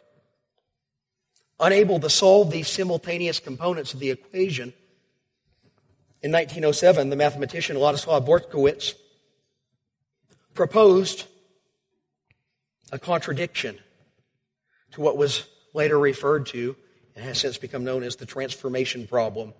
Unable 1.59 1.99
to 1.99 2.09
solve 2.09 2.51
these 2.51 2.67
simultaneous 2.67 3.39
components 3.39 3.93
of 3.93 3.99
the 3.99 4.11
equation, 4.11 4.73
in 6.25 6.31
1907, 6.31 7.11
the 7.11 7.15
mathematician 7.15 7.77
Ladislav 7.77 8.25
Bortkiewicz 8.25 8.95
proposed 10.55 11.25
a 12.91 12.97
contradiction 12.97 13.77
to 14.93 15.01
what 15.01 15.17
was 15.17 15.45
later 15.75 15.99
referred 15.99 16.47
to 16.47 16.75
and 17.15 17.23
has 17.23 17.37
since 17.37 17.59
become 17.59 17.83
known 17.83 18.01
as 18.01 18.15
the 18.15 18.25
transformation 18.25 19.05
problem 19.05 19.53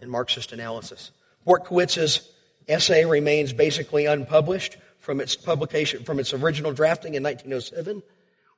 in 0.00 0.10
Marxist 0.10 0.52
analysis. 0.52 1.10
Bortkiewicz's 1.46 2.28
essay 2.68 3.04
remains 3.04 3.52
basically 3.52 4.06
unpublished 4.06 4.76
from 4.98 5.20
its 5.20 5.34
publication, 5.36 6.04
from 6.04 6.18
its 6.18 6.32
original 6.34 6.72
drafting 6.72 7.14
in 7.14 7.22
1907 7.22 8.02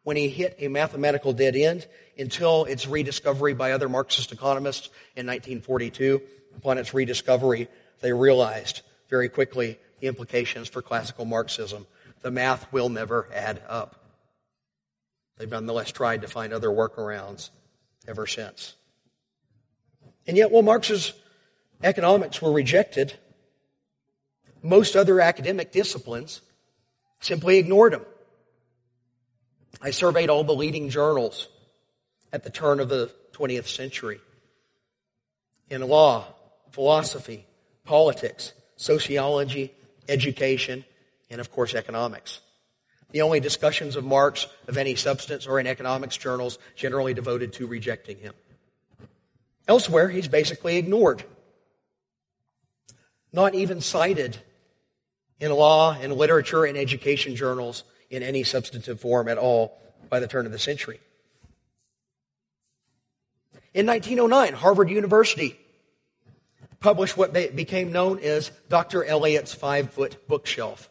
when 0.05 0.17
he 0.17 0.29
hit 0.29 0.57
a 0.59 0.69
mathematical 0.69 1.33
dead 1.33 1.55
end 1.55 1.87
until 2.19 2.65
its 2.65 2.87
rediscovery 2.87 3.55
by 3.55 3.73
other 3.73 3.89
Marxist 3.89 4.33
economists 4.33 4.87
in 5.17 5.27
1942. 5.27 6.21
Upon 6.57 6.79
its 6.79 6.93
rediscovery, 6.93 7.69
they 8.01 8.13
realized 8.13 8.83
very 9.09 9.29
quickly 9.29 9.79
the 10.01 10.09
implications 10.09 10.69
for 10.69 10.83
classical 10.83 11.25
Marxism. 11.25 11.87
The 12.23 12.31
math 12.31 12.71
will 12.73 12.89
never 12.89 13.29
add 13.33 13.63
up. 13.69 13.97
They've 15.39 15.49
nonetheless 15.49 15.93
tried 15.93 16.23
to 16.23 16.29
find 16.29 16.53
other 16.53 16.69
workarounds 16.69 17.51
ever 18.07 18.27
since. 18.27 18.75
And 20.27 20.37
yet, 20.37 20.51
while 20.51 20.63
Marx's 20.63 21.13
economics 21.83 22.41
were 22.41 22.53
rejected, 22.53 23.15
most 24.63 24.97
other 24.97 25.21
academic 25.21 25.73
disciplines 25.73 26.41
simply 27.21 27.59
ignored 27.59 27.95
him. 27.95 28.05
I 29.81 29.91
surveyed 29.91 30.31
all 30.31 30.45
the 30.45 30.55
leading 30.55 30.91
journals 30.91 31.49
at 32.33 32.45
the 32.45 32.51
turn 32.51 32.81
of 32.81 32.89
the 32.89 33.11
20th 33.33 33.67
century 33.67 34.21
in 35.71 35.81
law, 35.89 36.27
philosophy, 36.71 37.47
politics, 37.85 38.53
sociology, 38.77 39.73
education, 40.09 40.85
and 41.31 41.41
of 41.41 41.51
course 41.51 41.75
economics. 41.75 42.41
The 43.11 43.23
only 43.23 43.41
discussions 43.41 43.97
of 43.97 44.05
Marx 44.05 44.47
of 44.69 44.77
any 44.77 44.95
substance 44.95 45.47
are 45.47 45.59
in 45.59 45.67
economics 45.67 46.17
journals 46.17 46.59
generally 46.77 47.15
devoted 47.15 47.55
to 47.55 47.67
rejecting 47.67 48.19
him. 48.19 48.35
Elsewhere, 49.69 50.09
he's 50.09 50.29
basically 50.29 50.77
ignored. 50.77 51.25
Not 53.33 53.55
even 53.55 53.81
cited 53.81 54.37
in 55.41 55.53
law 55.53 55.97
and 55.99 56.13
literature 56.13 56.65
and 56.65 56.77
education 56.77 57.35
journals 57.35 57.85
in 58.11 58.23
any 58.23 58.45
substantive 58.45 59.01
form 59.01 59.29
at 59.29 59.39
all 59.39 59.79
by 60.09 60.21
the 60.21 60.29
turn 60.29 60.47
of 60.47 60.53
the 60.53 60.59
century. 60.59 61.01
In 63.75 63.87
1909, 63.87 64.53
Harvard 64.53 64.91
University 64.91 65.59
published 66.79 67.17
what 67.17 67.33
became 67.33 67.91
known 67.91 68.19
as 68.19 68.51
Dr. 68.69 69.03
Eliot's 69.03 69.55
five 69.55 69.91
foot 69.91 70.29
bookshelf, 70.29 70.91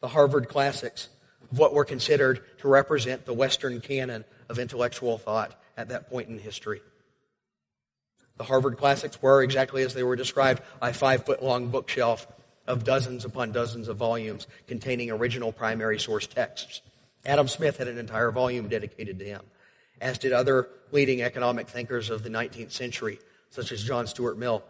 the 0.00 0.08
Harvard 0.08 0.48
classics, 0.48 1.10
of 1.50 1.58
what 1.58 1.74
were 1.74 1.84
considered 1.84 2.40
to 2.58 2.68
represent 2.68 3.26
the 3.26 3.34
Western 3.34 3.80
canon 3.80 4.24
of 4.48 4.58
intellectual 4.58 5.18
thought 5.18 5.60
at 5.76 5.88
that 5.88 6.08
point 6.08 6.28
in 6.28 6.38
history. 6.38 6.80
The 8.36 8.44
Harvard 8.44 8.78
classics 8.78 9.20
were 9.22 9.42
exactly 9.42 9.82
as 9.82 9.94
they 9.94 10.02
were 10.02 10.16
described 10.16 10.62
a 10.82 10.92
five 10.92 11.24
foot 11.24 11.42
long 11.42 11.68
bookshelf 11.68 12.26
of 12.66 12.84
dozens 12.84 13.24
upon 13.24 13.52
dozens 13.52 13.88
of 13.88 13.96
volumes 13.96 14.46
containing 14.66 15.10
original 15.10 15.52
primary 15.52 15.98
source 15.98 16.26
texts. 16.26 16.82
Adam 17.24 17.48
Smith 17.48 17.76
had 17.78 17.88
an 17.88 17.98
entire 17.98 18.30
volume 18.30 18.68
dedicated 18.68 19.18
to 19.18 19.24
him, 19.24 19.42
as 20.00 20.18
did 20.18 20.32
other 20.32 20.68
leading 20.90 21.22
economic 21.22 21.68
thinkers 21.68 22.10
of 22.10 22.22
the 22.22 22.28
19th 22.28 22.72
century, 22.72 23.18
such 23.50 23.70
as 23.72 23.84
John 23.84 24.06
Stuart 24.06 24.36
Mill. 24.36 24.64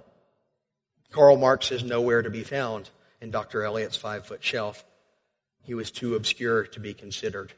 Karl 1.11 1.37
Marx 1.37 1.73
is 1.73 1.83
nowhere 1.83 2.23
to 2.23 2.30
be 2.30 2.42
found 2.42 2.90
in 3.21 3.30
Dr. 3.30 3.62
Eliot's 3.62 3.97
five 3.97 4.26
foot 4.26 4.44
shelf. 4.44 4.85
He 5.62 5.75
was 5.75 5.90
too 5.90 6.14
obscure 6.16 6.64
to 6.66 6.80
be 6.80 6.92
considered. 6.92 7.52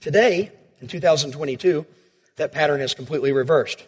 Today, 0.00 0.50
in 0.80 0.88
2022, 0.88 1.86
that 2.36 2.52
pattern 2.52 2.80
is 2.80 2.94
completely 2.94 3.32
reversed. 3.32 3.86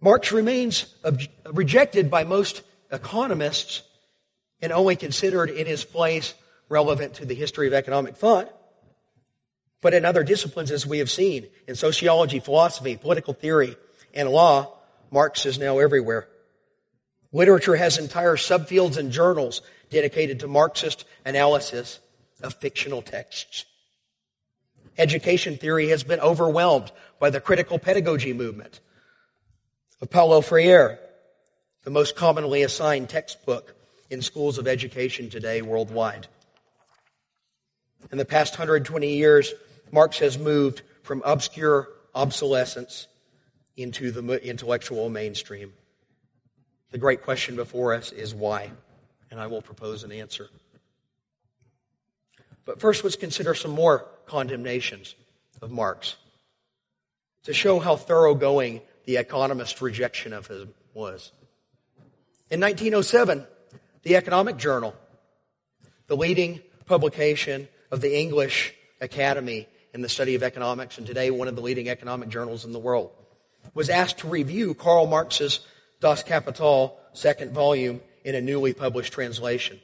Marx 0.00 0.32
remains 0.32 0.94
ob- 1.04 1.20
rejected 1.52 2.10
by 2.10 2.24
most 2.24 2.62
economists 2.90 3.82
and 4.60 4.72
only 4.72 4.96
considered 4.96 5.50
in 5.50 5.66
his 5.66 5.84
place 5.84 6.34
relevant 6.68 7.14
to 7.14 7.24
the 7.24 7.34
history 7.34 7.66
of 7.66 7.72
economic 7.72 8.16
thought. 8.16 8.52
But 9.80 9.94
in 9.94 10.04
other 10.04 10.24
disciplines, 10.24 10.70
as 10.70 10.86
we 10.86 10.98
have 10.98 11.10
seen, 11.10 11.46
in 11.68 11.74
sociology, 11.74 12.40
philosophy, 12.40 12.96
political 12.96 13.34
theory, 13.34 13.76
and 14.14 14.28
law, 14.30 14.72
Marx 15.10 15.46
is 15.46 15.58
now 15.58 15.78
everywhere. 15.78 16.28
Literature 17.32 17.76
has 17.76 17.98
entire 17.98 18.36
subfields 18.36 18.96
and 18.96 19.12
journals 19.12 19.60
dedicated 19.90 20.40
to 20.40 20.48
Marxist 20.48 21.04
analysis 21.24 22.00
of 22.42 22.54
fictional 22.54 23.02
texts. 23.02 23.64
Education 24.98 25.56
theory 25.56 25.88
has 25.88 26.02
been 26.02 26.20
overwhelmed 26.20 26.90
by 27.18 27.30
the 27.30 27.40
critical 27.40 27.78
pedagogy 27.78 28.32
movement 28.32 28.80
of 30.00 30.10
Paulo 30.10 30.40
Freire, 30.40 30.98
the 31.84 31.90
most 31.90 32.16
commonly 32.16 32.62
assigned 32.62 33.08
textbook 33.08 33.74
in 34.10 34.22
schools 34.22 34.58
of 34.58 34.66
education 34.66 35.30
today 35.30 35.62
worldwide. 35.62 36.26
In 38.10 38.18
the 38.18 38.24
past 38.24 38.54
120 38.54 39.14
years, 39.16 39.52
Marx 39.92 40.18
has 40.18 40.38
moved 40.38 40.82
from 41.02 41.22
obscure 41.24 41.88
obsolescence 42.14 43.06
into 43.76 44.10
the 44.10 44.22
intellectual 44.46 45.08
mainstream. 45.08 45.72
The 46.90 46.98
great 46.98 47.22
question 47.22 47.56
before 47.56 47.94
us 47.94 48.12
is 48.12 48.34
why? 48.34 48.70
And 49.30 49.40
I 49.40 49.48
will 49.48 49.62
propose 49.62 50.02
an 50.02 50.12
answer. 50.12 50.48
But 52.66 52.80
first, 52.80 53.04
let's 53.04 53.16
consider 53.16 53.54
some 53.54 53.70
more 53.70 54.06
condemnations 54.26 55.14
of 55.62 55.70
Marx 55.70 56.16
to 57.44 57.54
show 57.54 57.78
how 57.78 57.96
thoroughgoing 57.96 58.82
the 59.06 59.16
economist's 59.16 59.80
rejection 59.80 60.32
of 60.32 60.48
him 60.48 60.74
was. 60.92 61.30
In 62.50 62.60
1907, 62.60 63.46
the 64.02 64.16
Economic 64.16 64.56
Journal, 64.56 64.94
the 66.08 66.16
leading 66.16 66.60
publication 66.86 67.68
of 67.90 68.00
the 68.00 68.18
English 68.18 68.74
Academy 69.00 69.68
in 69.94 70.02
the 70.02 70.08
study 70.08 70.34
of 70.34 70.42
economics, 70.42 70.98
and 70.98 71.06
today 71.06 71.30
one 71.30 71.48
of 71.48 71.54
the 71.54 71.62
leading 71.62 71.88
economic 71.88 72.28
journals 72.28 72.64
in 72.64 72.72
the 72.72 72.78
world, 72.78 73.10
was 73.74 73.88
asked 73.88 74.18
to 74.18 74.28
review 74.28 74.74
Karl 74.74 75.06
Marx's 75.06 75.60
Das 76.00 76.22
Kapital 76.22 76.98
second 77.12 77.52
volume 77.52 78.00
in 78.24 78.34
a 78.34 78.40
newly 78.40 78.74
published 78.74 79.12
translation. 79.12 79.80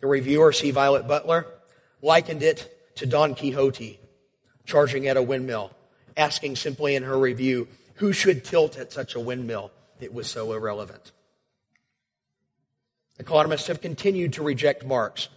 The 0.00 0.06
reviewer, 0.06 0.52
C. 0.52 0.70
Violet 0.70 1.06
Butler, 1.06 1.46
likened 2.02 2.42
it 2.42 2.70
to 2.96 3.06
Don 3.06 3.34
Quixote 3.34 4.00
charging 4.70 5.08
at 5.08 5.16
a 5.16 5.22
windmill, 5.22 5.72
asking 6.16 6.54
simply 6.56 6.94
in 6.94 7.02
her 7.02 7.18
review, 7.18 7.66
who 7.94 8.12
should 8.12 8.44
tilt 8.44 8.78
at 8.78 8.92
such 8.92 9.14
a 9.14 9.20
windmill? 9.20 9.70
It 10.00 10.14
was 10.14 10.30
so 10.30 10.52
irrelevant. 10.52 11.12
Economists 13.18 13.66
have 13.66 13.80
continued 13.80 14.34
to 14.34 14.42
reject 14.42 14.86
Marx. 14.86 15.28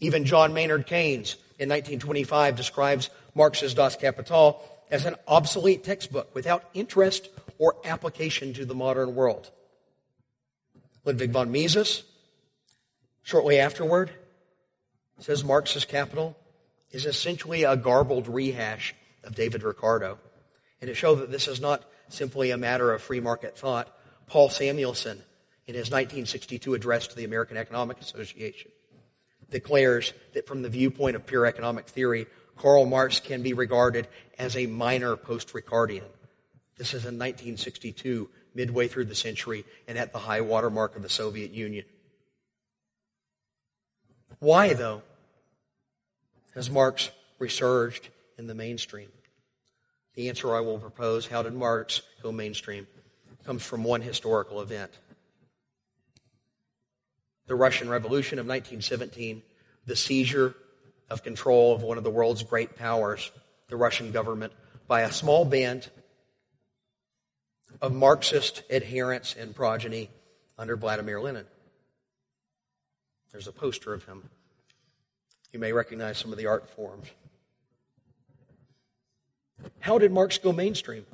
Even 0.00 0.24
John 0.24 0.54
Maynard 0.54 0.86
Keynes 0.86 1.34
in 1.58 1.68
1925 1.68 2.56
describes 2.56 3.10
Marx's 3.34 3.74
Das 3.74 3.96
Kapital 3.96 4.62
as 4.90 5.04
an 5.04 5.14
obsolete 5.28 5.84
textbook 5.84 6.34
without 6.34 6.64
interest 6.74 7.28
or 7.58 7.76
application 7.84 8.54
to 8.54 8.64
the 8.64 8.74
modern 8.74 9.14
world. 9.14 9.50
Ludwig 11.04 11.30
von 11.30 11.52
Mises, 11.52 12.02
shortly 13.22 13.60
afterward, 13.60 14.10
says 15.20 15.44
Marx's 15.44 15.84
Capital 15.84 16.36
is 16.90 17.06
essentially 17.06 17.62
a 17.62 17.76
garbled 17.76 18.26
rehash 18.26 18.94
of 19.22 19.34
David 19.34 19.62
Ricardo. 19.62 20.18
And 20.80 20.88
to 20.88 20.94
show 20.94 21.14
that 21.16 21.30
this 21.30 21.46
is 21.46 21.60
not 21.60 21.84
simply 22.08 22.50
a 22.50 22.56
matter 22.56 22.92
of 22.92 23.02
free 23.02 23.20
market 23.20 23.56
thought, 23.56 23.94
Paul 24.26 24.48
Samuelson, 24.48 25.22
in 25.66 25.74
his 25.74 25.90
1962 25.90 26.74
address 26.74 27.06
to 27.08 27.16
the 27.16 27.24
American 27.24 27.56
Economic 27.56 28.00
Association, 28.00 28.70
declares 29.50 30.12
that 30.32 30.46
from 30.46 30.62
the 30.62 30.68
viewpoint 30.68 31.16
of 31.16 31.26
pure 31.26 31.46
economic 31.46 31.86
theory, 31.86 32.26
Karl 32.56 32.86
Marx 32.86 33.20
can 33.20 33.42
be 33.42 33.52
regarded 33.52 34.08
as 34.38 34.56
a 34.56 34.66
minor 34.66 35.16
post-Ricardian. 35.16 36.04
This 36.76 36.88
is 36.88 37.04
in 37.04 37.18
1962, 37.18 38.28
midway 38.54 38.88
through 38.88 39.04
the 39.04 39.14
century, 39.14 39.64
and 39.86 39.98
at 39.98 40.12
the 40.12 40.18
high 40.18 40.40
water 40.40 40.70
mark 40.70 40.96
of 40.96 41.02
the 41.02 41.08
Soviet 41.08 41.52
Union. 41.52 41.84
Why, 44.38 44.72
though, 44.72 45.02
has 46.54 46.70
Marx 46.70 47.10
resurged 47.38 48.08
in 48.38 48.46
the 48.46 48.54
mainstream? 48.54 49.08
The 50.14 50.28
answer 50.28 50.54
I 50.54 50.60
will 50.60 50.78
propose, 50.78 51.26
how 51.26 51.42
did 51.42 51.54
Marx 51.54 52.02
go 52.22 52.32
mainstream, 52.32 52.86
comes 53.44 53.64
from 53.64 53.84
one 53.84 54.02
historical 54.02 54.60
event. 54.60 54.90
The 57.46 57.54
Russian 57.54 57.88
Revolution 57.88 58.38
of 58.38 58.46
1917, 58.46 59.42
the 59.86 59.96
seizure 59.96 60.54
of 61.08 61.22
control 61.22 61.74
of 61.74 61.82
one 61.82 61.98
of 61.98 62.04
the 62.04 62.10
world's 62.10 62.42
great 62.42 62.76
powers, 62.76 63.30
the 63.68 63.76
Russian 63.76 64.12
government, 64.12 64.52
by 64.86 65.02
a 65.02 65.12
small 65.12 65.44
band 65.44 65.88
of 67.80 67.94
Marxist 67.94 68.62
adherents 68.70 69.34
and 69.38 69.54
progeny 69.54 70.10
under 70.58 70.76
Vladimir 70.76 71.20
Lenin. 71.20 71.46
There's 73.32 73.48
a 73.48 73.52
poster 73.52 73.94
of 73.94 74.04
him. 74.04 74.28
You 75.52 75.58
may 75.58 75.72
recognize 75.72 76.18
some 76.18 76.32
of 76.32 76.38
the 76.38 76.46
art 76.46 76.68
forms. 76.68 77.08
How 79.80 79.98
did 79.98 80.12
Marx 80.12 80.38
go 80.38 80.52
mainstream? 80.52 81.06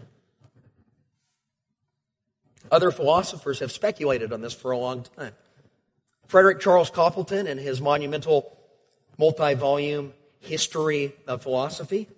Other 2.70 2.90
philosophers 2.90 3.60
have 3.60 3.72
speculated 3.72 4.32
on 4.32 4.40
this 4.40 4.52
for 4.52 4.72
a 4.72 4.78
long 4.78 5.04
time. 5.16 5.32
Frederick 6.26 6.60
Charles 6.60 6.90
Copleston, 6.90 7.46
in 7.46 7.58
his 7.58 7.80
monumental 7.80 8.56
multi 9.18 9.54
volume 9.54 10.12
history 10.40 11.14
of 11.26 11.42
philosophy, 11.42 12.08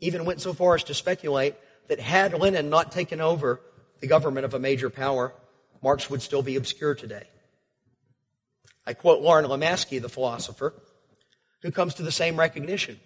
even 0.00 0.24
went 0.24 0.40
so 0.40 0.52
far 0.52 0.74
as 0.74 0.84
to 0.84 0.94
speculate 0.94 1.54
that 1.88 2.00
had 2.00 2.32
Lenin 2.32 2.70
not 2.70 2.92
taken 2.92 3.20
over 3.20 3.60
the 4.00 4.06
government 4.06 4.44
of 4.44 4.54
a 4.54 4.58
major 4.58 4.90
power, 4.90 5.34
Marx 5.82 6.08
would 6.08 6.22
still 6.22 6.42
be 6.42 6.56
obscure 6.56 6.94
today. 6.94 7.24
I 8.86 8.94
quote 8.94 9.22
Loren 9.22 9.46
Lomasky, 9.46 10.00
the 10.00 10.08
philosopher, 10.08 10.74
who 11.64 11.72
comes 11.72 11.94
to 11.94 12.02
the 12.02 12.12
same 12.12 12.38
recognition. 12.38 13.00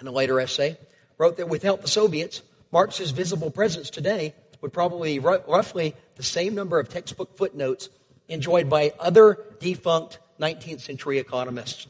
In 0.00 0.06
a 0.06 0.12
later 0.12 0.38
essay, 0.38 0.76
wrote 1.16 1.38
that 1.38 1.48
without 1.48 1.80
the 1.80 1.88
Soviets, 1.88 2.42
Marx's 2.70 3.10
visible 3.10 3.50
presence 3.50 3.88
today 3.88 4.34
would 4.60 4.72
probably 4.72 5.18
be 5.18 5.18
roughly 5.18 5.96
the 6.16 6.22
same 6.22 6.54
number 6.54 6.78
of 6.78 6.90
textbook 6.90 7.36
footnotes 7.38 7.88
enjoyed 8.28 8.68
by 8.68 8.92
other 9.00 9.38
defunct 9.60 10.18
19th 10.38 10.82
century 10.82 11.18
economists 11.18 11.86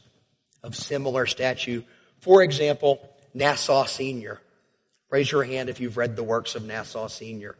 of 0.63 0.75
similar 0.75 1.25
stature. 1.25 1.83
For 2.21 2.41
example, 2.41 3.01
Nassau 3.33 3.83
Senior. 3.83 4.39
Raise 5.09 5.29
your 5.29 5.43
hand 5.43 5.67
if 5.69 5.81
you've 5.81 5.97
read 5.97 6.15
the 6.15 6.23
works 6.23 6.55
of 6.55 6.65
Nassau 6.65 7.07
Senior. 7.07 7.57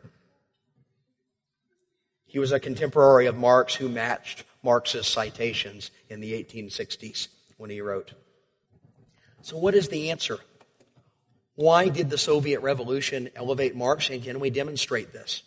He 2.27 2.39
was 2.39 2.53
a 2.53 2.62
contemporary 2.62 3.25
of 3.25 3.36
Marx 3.36 3.75
who 3.75 3.89
matched 3.89 4.45
Marx's 4.63 5.06
citations 5.06 5.91
in 6.08 6.21
the 6.21 6.32
1860s 6.32 7.27
when 7.58 7.70
he 7.70 7.82
wrote. 7.82 8.13
So, 9.41 9.58
what 9.58 9.76
is 9.76 9.89
the 9.89 10.12
answer? 10.12 10.38
Why 11.56 11.89
did 11.89 12.10
the 12.10 12.17
Soviet 12.17 12.60
Revolution 12.62 13.30
elevate 13.36 13.76
Marx, 13.76 14.10
and 14.10 14.24
can 14.24 14.39
we 14.39 14.50
demonstrate 14.50 15.12
this? 15.12 15.41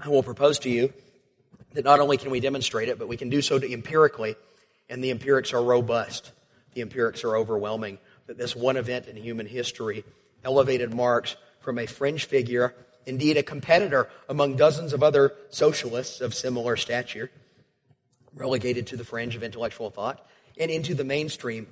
I 0.00 0.08
will 0.08 0.22
propose 0.22 0.58
to 0.60 0.70
you 0.70 0.92
that 1.74 1.84
not 1.84 2.00
only 2.00 2.16
can 2.16 2.30
we 2.30 2.40
demonstrate 2.40 2.88
it, 2.88 2.98
but 2.98 3.08
we 3.08 3.16
can 3.16 3.28
do 3.28 3.40
so 3.40 3.62
empirically, 3.62 4.36
and 4.88 5.02
the 5.02 5.10
empirics 5.10 5.52
are 5.52 5.62
robust. 5.62 6.32
The 6.74 6.80
empirics 6.80 7.24
are 7.24 7.36
overwhelming 7.36 7.98
that 8.26 8.38
this 8.38 8.56
one 8.56 8.76
event 8.76 9.06
in 9.06 9.16
human 9.16 9.46
history 9.46 10.04
elevated 10.44 10.94
Marx 10.94 11.36
from 11.60 11.78
a 11.78 11.86
fringe 11.86 12.24
figure, 12.24 12.74
indeed 13.06 13.36
a 13.36 13.42
competitor 13.42 14.08
among 14.28 14.56
dozens 14.56 14.92
of 14.92 15.02
other 15.02 15.32
socialists 15.50 16.20
of 16.20 16.34
similar 16.34 16.76
stature, 16.76 17.30
relegated 18.34 18.86
to 18.88 18.96
the 18.96 19.04
fringe 19.04 19.34
of 19.36 19.42
intellectual 19.42 19.90
thought, 19.90 20.26
and 20.58 20.70
into 20.70 20.94
the 20.94 21.04
mainstream, 21.04 21.66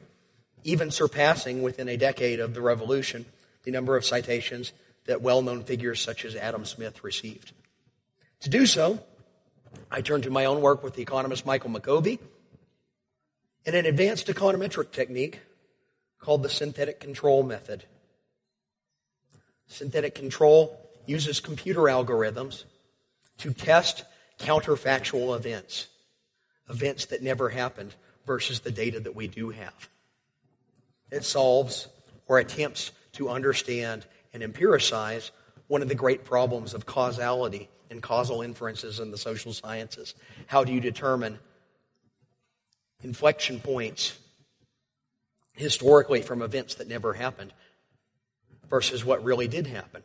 even 0.64 0.90
surpassing 0.90 1.62
within 1.62 1.88
a 1.88 1.96
decade 1.96 2.40
of 2.40 2.54
the 2.54 2.60
revolution 2.60 3.26
the 3.64 3.70
number 3.70 3.96
of 3.96 4.04
citations 4.04 4.72
that 5.06 5.22
well 5.22 5.42
known 5.42 5.62
figures 5.62 6.00
such 6.00 6.24
as 6.24 6.36
Adam 6.36 6.64
Smith 6.64 7.02
received. 7.02 7.52
To 8.40 8.50
do 8.50 8.66
so, 8.66 9.00
I 9.90 10.00
turned 10.00 10.24
to 10.24 10.30
my 10.30 10.44
own 10.44 10.60
work 10.60 10.82
with 10.82 10.94
the 10.94 11.02
economist 11.02 11.44
Michael 11.44 11.70
Makovi 11.70 12.18
and 13.64 13.74
an 13.74 13.86
advanced 13.86 14.28
econometric 14.28 14.92
technique 14.92 15.40
called 16.20 16.42
the 16.42 16.48
synthetic 16.48 17.00
control 17.00 17.42
method. 17.42 17.84
Synthetic 19.66 20.14
control 20.14 20.78
uses 21.06 21.40
computer 21.40 21.82
algorithms 21.82 22.64
to 23.38 23.52
test 23.52 24.04
counterfactual 24.38 25.36
events, 25.36 25.88
events 26.68 27.06
that 27.06 27.22
never 27.22 27.48
happened 27.48 27.94
versus 28.26 28.60
the 28.60 28.70
data 28.70 29.00
that 29.00 29.14
we 29.14 29.28
do 29.28 29.50
have. 29.50 29.88
It 31.10 31.24
solves 31.24 31.88
or 32.26 32.38
attempts 32.38 32.90
to 33.12 33.30
understand 33.30 34.04
and 34.32 34.42
empiricize 34.42 35.30
one 35.68 35.82
of 35.82 35.88
the 35.88 35.94
great 35.94 36.24
problems 36.24 36.74
of 36.74 36.86
causality 36.86 37.68
and 37.90 38.02
causal 38.02 38.42
inferences 38.42 39.00
in 39.00 39.10
the 39.10 39.18
social 39.18 39.52
sciences. 39.52 40.14
How 40.46 40.64
do 40.64 40.72
you 40.72 40.80
determine 40.80 41.38
inflection 43.02 43.60
points 43.60 44.18
historically 45.54 46.22
from 46.22 46.42
events 46.42 46.76
that 46.76 46.88
never 46.88 47.12
happened 47.12 47.52
versus 48.68 49.04
what 49.04 49.24
really 49.24 49.48
did 49.48 49.66
happen? 49.66 50.02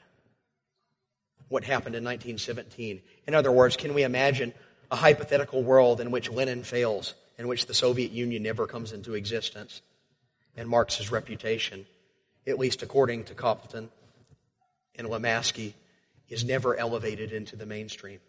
What 1.49 1.63
happened 1.63 1.95
in 1.95 2.03
1917? 2.03 3.01
In 3.27 3.35
other 3.35 3.51
words, 3.51 3.75
can 3.75 3.93
we 3.93 4.03
imagine 4.03 4.53
a 4.89 4.95
hypothetical 4.95 5.63
world 5.63 5.99
in 5.99 6.11
which 6.11 6.29
Lenin 6.29 6.63
fails, 6.63 7.13
in 7.41 7.47
which 7.47 7.65
the 7.65 7.73
Soviet 7.73 8.11
Union 8.11 8.43
never 8.43 8.67
comes 8.67 8.91
into 8.91 9.15
existence, 9.15 9.81
and 10.55 10.69
Marx's 10.69 11.11
reputation, 11.11 11.87
at 12.45 12.59
least 12.59 12.83
according 12.83 13.23
to 13.23 13.33
Copleston 13.33 13.89
and 14.93 15.07
Lomasky, 15.07 15.73
is 16.29 16.45
never 16.45 16.75
elevated 16.75 17.31
into 17.31 17.55
the 17.55 17.65
mainstream. 17.65 18.19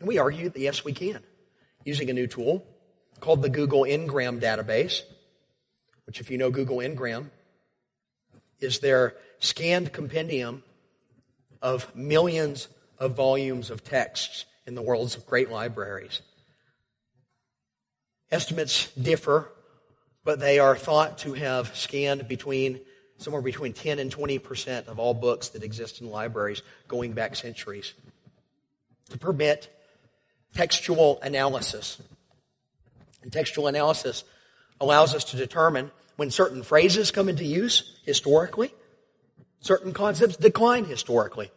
And 0.00 0.08
we 0.08 0.18
argue 0.18 0.48
that 0.48 0.58
yes, 0.58 0.84
we 0.84 0.92
can, 0.92 1.22
using 1.84 2.10
a 2.10 2.12
new 2.12 2.26
tool 2.26 2.66
called 3.20 3.42
the 3.42 3.48
Google 3.48 3.82
Ngram 3.82 4.40
database, 4.40 5.02
which, 6.04 6.18
if 6.18 6.32
you 6.32 6.36
know 6.36 6.50
Google 6.50 6.78
Ngram, 6.78 7.30
is 8.58 8.80
their 8.80 9.14
scanned 9.38 9.92
compendium 9.92 10.64
of 11.62 11.94
millions 11.94 12.66
of 12.98 13.14
volumes 13.14 13.70
of 13.70 13.84
texts 13.84 14.46
in 14.66 14.74
the 14.74 14.82
world's 14.82 15.14
great 15.14 15.48
libraries. 15.48 16.22
Estimates 18.30 18.90
differ, 18.92 19.50
but 20.24 20.38
they 20.38 20.58
are 20.58 20.76
thought 20.76 21.18
to 21.18 21.32
have 21.34 21.76
scanned 21.76 22.28
between 22.28 22.80
somewhere 23.18 23.42
between 23.42 23.72
10 23.72 23.98
and 23.98 24.10
20 24.10 24.38
percent 24.38 24.88
of 24.88 24.98
all 24.98 25.14
books 25.14 25.48
that 25.50 25.62
exist 25.62 26.00
in 26.00 26.10
libraries 26.10 26.62
going 26.88 27.12
back 27.12 27.36
centuries 27.36 27.92
to 29.10 29.18
permit 29.18 29.68
textual 30.54 31.20
analysis. 31.22 32.00
And 33.22 33.32
textual 33.32 33.66
analysis 33.66 34.24
allows 34.80 35.14
us 35.14 35.24
to 35.24 35.36
determine 35.36 35.90
when 36.16 36.30
certain 36.30 36.62
phrases 36.62 37.10
come 37.10 37.28
into 37.28 37.44
use 37.44 37.98
historically, 38.04 38.72
certain 39.60 39.92
concepts 39.92 40.36
decline 40.36 40.84
historically 40.84 41.50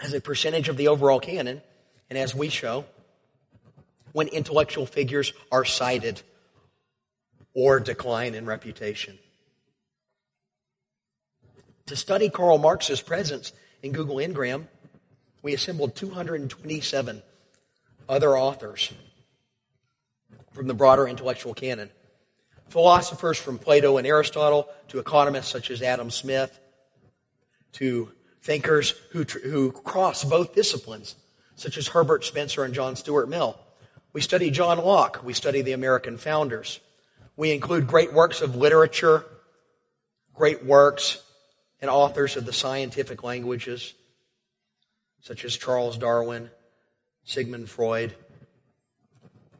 as 0.00 0.12
a 0.12 0.20
percentage 0.20 0.68
of 0.68 0.76
the 0.76 0.88
overall 0.88 1.20
canon, 1.20 1.62
and 2.08 2.18
as 2.18 2.34
we 2.34 2.48
show, 2.48 2.84
when 4.12 4.28
intellectual 4.28 4.86
figures 4.86 5.32
are 5.50 5.64
cited 5.64 6.22
or 7.54 7.80
decline 7.80 8.34
in 8.34 8.46
reputation. 8.46 9.18
To 11.86 11.96
study 11.96 12.30
Karl 12.30 12.58
Marx's 12.58 13.00
presence 13.00 13.52
in 13.82 13.92
Google 13.92 14.16
Ngram, 14.16 14.66
we 15.42 15.54
assembled 15.54 15.96
227 15.96 17.22
other 18.08 18.36
authors 18.36 18.92
from 20.52 20.66
the 20.66 20.74
broader 20.74 21.08
intellectual 21.08 21.54
canon. 21.54 21.90
Philosophers 22.68 23.38
from 23.38 23.58
Plato 23.58 23.96
and 23.96 24.06
Aristotle 24.06 24.68
to 24.88 24.98
economists 24.98 25.48
such 25.48 25.70
as 25.70 25.82
Adam 25.82 26.10
Smith 26.10 26.58
to 27.72 28.12
thinkers 28.42 28.94
who, 29.10 29.24
who 29.24 29.72
cross 29.72 30.24
both 30.24 30.54
disciplines, 30.54 31.16
such 31.56 31.76
as 31.76 31.88
Herbert 31.88 32.24
Spencer 32.24 32.64
and 32.64 32.74
John 32.74 32.96
Stuart 32.96 33.28
Mill. 33.28 33.58
We 34.12 34.20
study 34.20 34.50
John 34.50 34.78
Locke. 34.78 35.20
We 35.24 35.34
study 35.34 35.62
the 35.62 35.72
American 35.72 36.16
founders. 36.16 36.80
We 37.36 37.52
include 37.52 37.86
great 37.86 38.12
works 38.12 38.40
of 38.40 38.56
literature, 38.56 39.24
great 40.34 40.64
works 40.64 41.22
and 41.80 41.90
authors 41.90 42.36
of 42.36 42.44
the 42.44 42.52
scientific 42.52 43.22
languages, 43.22 43.94
such 45.20 45.44
as 45.44 45.56
Charles 45.56 45.96
Darwin, 45.96 46.50
Sigmund 47.24 47.70
Freud. 47.70 48.14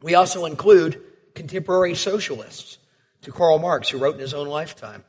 We 0.01 0.15
also 0.15 0.45
include 0.45 1.01
contemporary 1.33 1.95
socialists 1.95 2.77
to 3.21 3.31
Karl 3.31 3.59
Marx, 3.59 3.89
who 3.89 3.99
wrote 3.99 4.15
in 4.15 4.21
his 4.21 4.33
own 4.33 4.47
lifetime, 4.47 5.03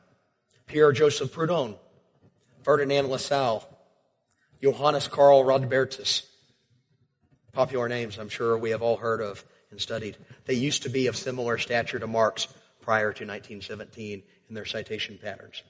Pierre 0.67 0.91
Joseph 0.91 1.33
Proudhon, 1.33 1.75
Ferdinand 2.63 3.09
Lassalle, 3.09 3.67
Johannes 4.61 5.07
Karl 5.07 5.43
Rodbertus. 5.43 6.23
Popular 7.53 7.87
names 7.87 8.17
I'm 8.17 8.29
sure 8.29 8.57
we 8.57 8.71
have 8.71 8.81
all 8.81 8.97
heard 8.97 9.21
of 9.21 9.43
and 9.69 9.79
studied. 9.79 10.17
They 10.45 10.55
used 10.55 10.83
to 10.83 10.89
be 10.89 11.07
of 11.07 11.15
similar 11.15 11.57
stature 11.59 11.99
to 11.99 12.07
Marx 12.07 12.47
prior 12.81 13.13
to 13.13 13.25
1917 13.25 14.23
in 14.49 14.55
their 14.55 14.65
citation 14.65 15.19
patterns. 15.21 15.61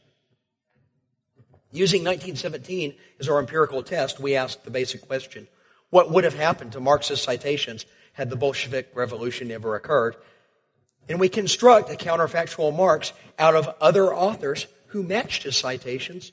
Using 1.71 2.01
1917 2.01 2.93
as 3.19 3.27
our 3.27 3.39
empirical 3.39 3.83
test, 3.83 4.19
we 4.19 4.35
asked 4.35 4.63
the 4.63 4.71
basic 4.71 5.07
question 5.07 5.47
what 5.89 6.09
would 6.09 6.23
have 6.23 6.35
happened 6.35 6.71
to 6.71 6.79
Marx's 6.79 7.21
citations 7.21 7.85
had 8.13 8.29
the 8.29 8.35
Bolshevik 8.35 8.89
Revolution 8.95 9.49
never 9.49 9.75
occurred? 9.75 10.15
And 11.09 11.19
we 11.19 11.29
construct 11.29 11.89
a 11.91 11.95
counterfactual 11.95 12.75
Marx 12.75 13.11
out 13.37 13.55
of 13.55 13.75
other 13.81 14.13
authors 14.13 14.67
who 14.87 15.03
matched 15.03 15.43
his 15.43 15.57
citations 15.57 16.31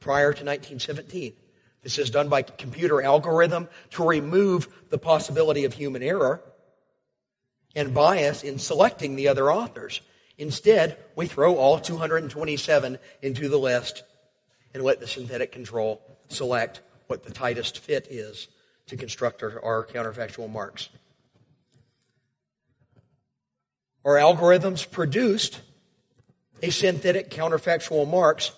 prior 0.00 0.32
to 0.32 0.44
1917. 0.44 1.32
This 1.88 1.96
is 1.96 2.10
done 2.10 2.28
by 2.28 2.42
computer 2.42 3.00
algorithm 3.00 3.66
to 3.92 4.06
remove 4.06 4.68
the 4.90 4.98
possibility 4.98 5.64
of 5.64 5.72
human 5.72 6.02
error 6.02 6.42
and 7.74 7.94
bias 7.94 8.42
in 8.42 8.58
selecting 8.58 9.16
the 9.16 9.28
other 9.28 9.50
authors. 9.50 10.02
Instead, 10.36 10.98
we 11.16 11.26
throw 11.26 11.56
all 11.56 11.78
227 11.78 12.98
into 13.22 13.48
the 13.48 13.56
list 13.56 14.02
and 14.74 14.82
let 14.82 15.00
the 15.00 15.06
synthetic 15.06 15.50
control 15.50 16.02
select 16.28 16.82
what 17.06 17.24
the 17.24 17.32
tightest 17.32 17.78
fit 17.78 18.06
is 18.10 18.48
to 18.88 18.98
construct 18.98 19.42
our, 19.42 19.86
counterfactual 19.90 20.50
Marx. 20.50 20.90
Our 24.04 24.16
algorithms 24.16 24.90
produced 24.90 25.62
a 26.62 26.68
synthetic 26.68 27.30
counterfactual 27.30 28.06
Marx 28.06 28.52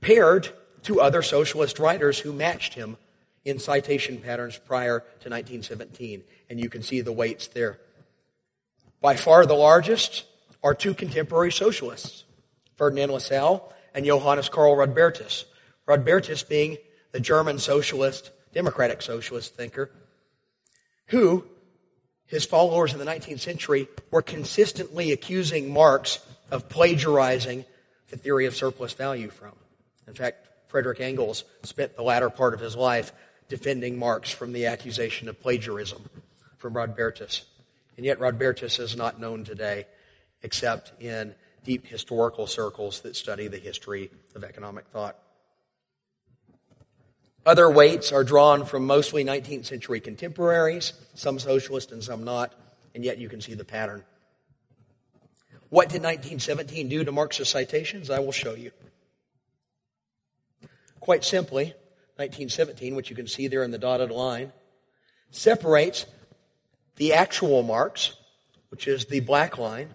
paired 0.00 0.52
to 0.84 1.00
other 1.00 1.22
socialist 1.22 1.78
writers 1.78 2.18
who 2.18 2.32
matched 2.32 2.74
him 2.74 2.96
in 3.44 3.58
citation 3.58 4.18
patterns 4.18 4.58
prior 4.58 5.00
to 5.00 5.30
1917. 5.30 6.22
And 6.48 6.60
you 6.60 6.68
can 6.68 6.82
see 6.82 7.00
the 7.00 7.12
weights 7.12 7.48
there. 7.48 7.78
By 9.00 9.16
far 9.16 9.46
the 9.46 9.54
largest 9.54 10.24
are 10.62 10.74
two 10.74 10.94
contemporary 10.94 11.52
socialists, 11.52 12.24
Ferdinand 12.76 13.10
Lassalle 13.10 13.72
and 13.94 14.04
Johannes 14.04 14.48
Karl 14.48 14.76
Rodbertus. 14.76 15.44
Rodbertus 15.86 16.46
being 16.46 16.76
the 17.12 17.20
German 17.20 17.58
socialist, 17.58 18.30
democratic 18.52 19.02
socialist 19.02 19.54
thinker, 19.56 19.90
who 21.06 21.44
his 22.26 22.44
followers 22.44 22.92
in 22.92 22.98
the 22.98 23.04
19th 23.04 23.40
century 23.40 23.88
were 24.10 24.22
consistently 24.22 25.10
accusing 25.12 25.72
Marx 25.72 26.20
of 26.50 26.68
plagiarizing 26.68 27.64
the 28.10 28.16
theory 28.16 28.46
of 28.46 28.54
surplus 28.54 28.92
value 28.92 29.30
from. 29.30 29.52
In 30.06 30.14
fact, 30.14 30.46
Frederick 30.70 31.00
Engels 31.00 31.44
spent 31.64 31.96
the 31.96 32.02
latter 32.02 32.30
part 32.30 32.54
of 32.54 32.60
his 32.60 32.76
life 32.76 33.12
defending 33.48 33.98
Marx 33.98 34.30
from 34.30 34.52
the 34.52 34.66
accusation 34.66 35.28
of 35.28 35.40
plagiarism 35.40 36.08
from 36.58 36.74
Rodbertus. 36.74 37.42
And 37.96 38.06
yet 38.06 38.20
Rodbertus 38.20 38.78
is 38.78 38.96
not 38.96 39.20
known 39.20 39.44
today 39.44 39.86
except 40.42 40.92
in 41.02 41.34
deep 41.64 41.86
historical 41.86 42.46
circles 42.46 43.00
that 43.00 43.16
study 43.16 43.48
the 43.48 43.58
history 43.58 44.10
of 44.34 44.44
economic 44.44 44.86
thought. 44.86 45.18
Other 47.44 47.68
weights 47.70 48.12
are 48.12 48.22
drawn 48.22 48.64
from 48.64 48.86
mostly 48.86 49.24
19th 49.24 49.66
century 49.66 50.00
contemporaries, 50.00 50.92
some 51.14 51.38
socialist 51.38 51.90
and 51.90 52.02
some 52.02 52.24
not, 52.24 52.54
and 52.94 53.04
yet 53.04 53.18
you 53.18 53.28
can 53.28 53.40
see 53.40 53.54
the 53.54 53.64
pattern. 53.64 54.04
What 55.70 55.88
did 55.88 56.02
1917 56.02 56.88
do 56.88 57.04
to 57.04 57.12
Marxist 57.12 57.50
citations? 57.50 58.10
I 58.10 58.20
will 58.20 58.32
show 58.32 58.54
you. 58.54 58.72
Quite 61.00 61.24
simply, 61.24 61.74
1917, 62.16 62.94
which 62.94 63.10
you 63.10 63.16
can 63.16 63.26
see 63.26 63.48
there 63.48 63.62
in 63.62 63.70
the 63.70 63.78
dotted 63.78 64.10
line, 64.10 64.52
separates 65.30 66.06
the 66.96 67.14
actual 67.14 67.62
Marx, 67.62 68.14
which 68.68 68.86
is 68.86 69.06
the 69.06 69.20
black 69.20 69.56
line, 69.58 69.94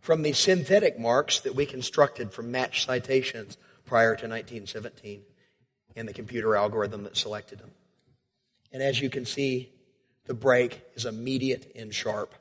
from 0.00 0.22
the 0.22 0.32
synthetic 0.32 0.98
Marx 0.98 1.40
that 1.40 1.54
we 1.54 1.64
constructed 1.64 2.32
from 2.32 2.50
match 2.50 2.84
citations 2.84 3.56
prior 3.84 4.16
to 4.16 4.26
1917 4.26 5.22
and 5.94 6.08
the 6.08 6.12
computer 6.12 6.56
algorithm 6.56 7.04
that 7.04 7.16
selected 7.16 7.60
them. 7.60 7.70
And 8.72 8.82
as 8.82 9.00
you 9.00 9.10
can 9.10 9.24
see, 9.24 9.72
the 10.26 10.34
break 10.34 10.82
is 10.94 11.04
immediate 11.04 11.70
and 11.76 11.94
sharp. 11.94 12.34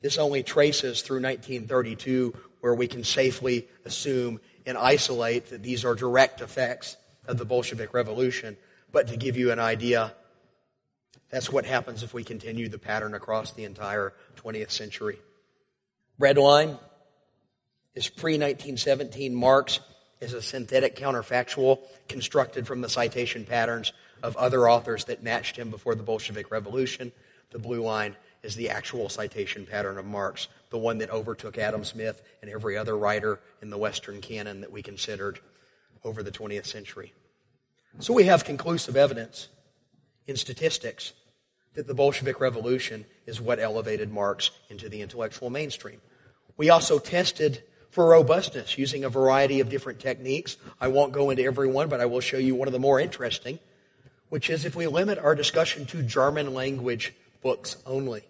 This 0.00 0.18
only 0.18 0.42
traces 0.42 1.02
through 1.02 1.22
1932, 1.22 2.34
where 2.60 2.74
we 2.74 2.86
can 2.86 3.04
safely 3.04 3.66
assume 3.84 4.40
and 4.66 4.76
isolate 4.76 5.50
that 5.50 5.62
these 5.62 5.84
are 5.84 5.94
direct 5.94 6.40
effects 6.40 6.96
of 7.26 7.38
the 7.38 7.44
Bolshevik 7.44 7.94
Revolution. 7.94 8.56
But 8.92 9.08
to 9.08 9.16
give 9.16 9.36
you 9.36 9.52
an 9.52 9.58
idea, 9.58 10.12
that's 11.30 11.50
what 11.50 11.64
happens 11.64 12.02
if 12.02 12.12
we 12.12 12.24
continue 12.24 12.68
the 12.68 12.78
pattern 12.78 13.14
across 13.14 13.52
the 13.52 13.64
entire 13.64 14.12
20th 14.42 14.70
century. 14.70 15.18
Red 16.18 16.38
line 16.38 16.78
is 17.94 18.08
pre 18.08 18.34
1917 18.34 19.34
Marx 19.34 19.80
is 20.20 20.34
a 20.34 20.42
synthetic 20.42 20.96
counterfactual 20.96 21.80
constructed 22.08 22.66
from 22.66 22.82
the 22.82 22.88
citation 22.88 23.44
patterns 23.44 23.92
of 24.22 24.36
other 24.36 24.68
authors 24.68 25.04
that 25.06 25.22
matched 25.22 25.56
him 25.56 25.70
before 25.70 25.94
the 25.94 26.02
Bolshevik 26.02 26.50
Revolution. 26.50 27.10
The 27.50 27.58
blue 27.58 27.82
line 27.82 28.16
is 28.42 28.54
the 28.54 28.70
actual 28.70 29.08
citation 29.08 29.66
pattern 29.66 29.98
of 29.98 30.04
Marx, 30.04 30.48
the 30.70 30.78
one 30.78 30.98
that 30.98 31.10
overtook 31.10 31.58
Adam 31.58 31.84
Smith 31.84 32.22
and 32.40 32.50
every 32.50 32.76
other 32.76 32.96
writer 32.96 33.40
in 33.60 33.70
the 33.70 33.78
Western 33.78 34.20
canon 34.20 34.60
that 34.60 34.72
we 34.72 34.82
considered 34.82 35.40
over 36.04 36.22
the 36.22 36.30
20th 36.30 36.66
century. 36.66 37.12
So 37.98 38.14
we 38.14 38.24
have 38.24 38.44
conclusive 38.44 38.96
evidence 38.96 39.48
in 40.26 40.36
statistics 40.36 41.12
that 41.74 41.86
the 41.86 41.94
Bolshevik 41.94 42.40
Revolution 42.40 43.04
is 43.26 43.40
what 43.40 43.60
elevated 43.60 44.12
Marx 44.12 44.50
into 44.68 44.88
the 44.88 45.02
intellectual 45.02 45.50
mainstream. 45.50 46.00
We 46.56 46.70
also 46.70 46.98
tested 46.98 47.62
for 47.90 48.08
robustness 48.08 48.78
using 48.78 49.04
a 49.04 49.08
variety 49.08 49.60
of 49.60 49.68
different 49.68 49.98
techniques. 49.98 50.56
I 50.80 50.88
won't 50.88 51.12
go 51.12 51.30
into 51.30 51.42
every 51.42 51.68
one, 51.68 51.88
but 51.88 52.00
I 52.00 52.06
will 52.06 52.20
show 52.20 52.38
you 52.38 52.54
one 52.54 52.68
of 52.68 52.72
the 52.72 52.78
more 52.78 53.00
interesting, 53.00 53.58
which 54.28 54.48
is 54.48 54.64
if 54.64 54.76
we 54.76 54.86
limit 54.86 55.18
our 55.18 55.34
discussion 55.34 55.86
to 55.86 56.02
German 56.02 56.54
language 56.54 57.12
books 57.42 57.76
only. 57.84 58.22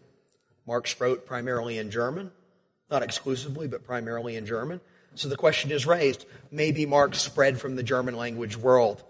Marx 0.66 0.98
wrote 1.00 1.26
primarily 1.26 1.78
in 1.78 1.90
German, 1.90 2.30
not 2.90 3.02
exclusively, 3.02 3.68
but 3.68 3.84
primarily 3.84 4.36
in 4.36 4.46
German. 4.46 4.80
So 5.14 5.28
the 5.28 5.36
question 5.36 5.70
is 5.70 5.86
raised 5.86 6.26
maybe 6.50 6.86
Marx 6.86 7.18
spread 7.18 7.60
from 7.60 7.76
the 7.76 7.82
German 7.82 8.16
language 8.16 8.56
world 8.56 9.02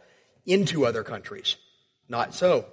into 0.46 0.86
other 0.86 1.02
countries. 1.02 1.56
Not 2.08 2.34
so. 2.34 2.66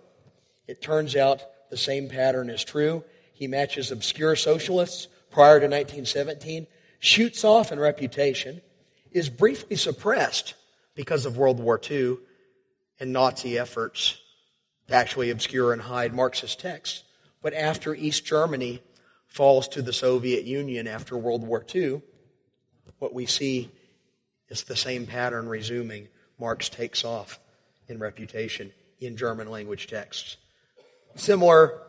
It 0.68 0.82
turns 0.82 1.16
out 1.16 1.42
the 1.70 1.78
same 1.78 2.10
pattern 2.10 2.50
is 2.50 2.64
true. 2.64 3.04
He 3.34 3.48
matches 3.48 3.92
obscure 3.92 4.36
socialists 4.36 5.08
prior 5.30 5.60
to 5.60 5.66
1917, 5.66 6.68
shoots 7.00 7.44
off 7.44 7.72
in 7.72 7.80
reputation, 7.80 8.62
is 9.12 9.30
briefly 9.30 9.76
suppressed 9.76 10.56
because 10.96 11.26
of 11.26 11.38
World 11.38 11.60
War 11.60 11.80
II 11.90 12.18
and 13.00 13.14
Nazi 13.14 13.58
efforts 13.58 14.20
to 14.88 14.96
actually 14.96 15.30
obscure 15.30 15.74
and 15.74 15.82
hide 15.82 16.14
Marxist 16.14 16.60
texts. 16.60 17.04
But 17.48 17.54
after 17.54 17.96
East 17.96 18.26
Germany 18.26 18.82
falls 19.26 19.70
to 19.70 19.82
the 19.82 19.94
Soviet 19.94 20.44
Union 20.44 20.86
after 20.86 21.18
World 21.18 21.48
War 21.48 21.66
II, 21.74 22.02
what 23.00 23.14
we 23.14 23.26
see 23.26 23.72
is 24.50 24.66
the 24.66 24.76
same 24.76 25.08
pattern 25.08 25.48
resuming. 25.48 26.10
Marx 26.38 26.68
takes 26.68 27.06
off 27.06 27.40
in 27.88 28.00
reputation 28.00 28.74
in 29.00 29.16
German 29.16 29.50
language 29.50 29.88
texts. 29.88 30.36
Similar 31.16 31.84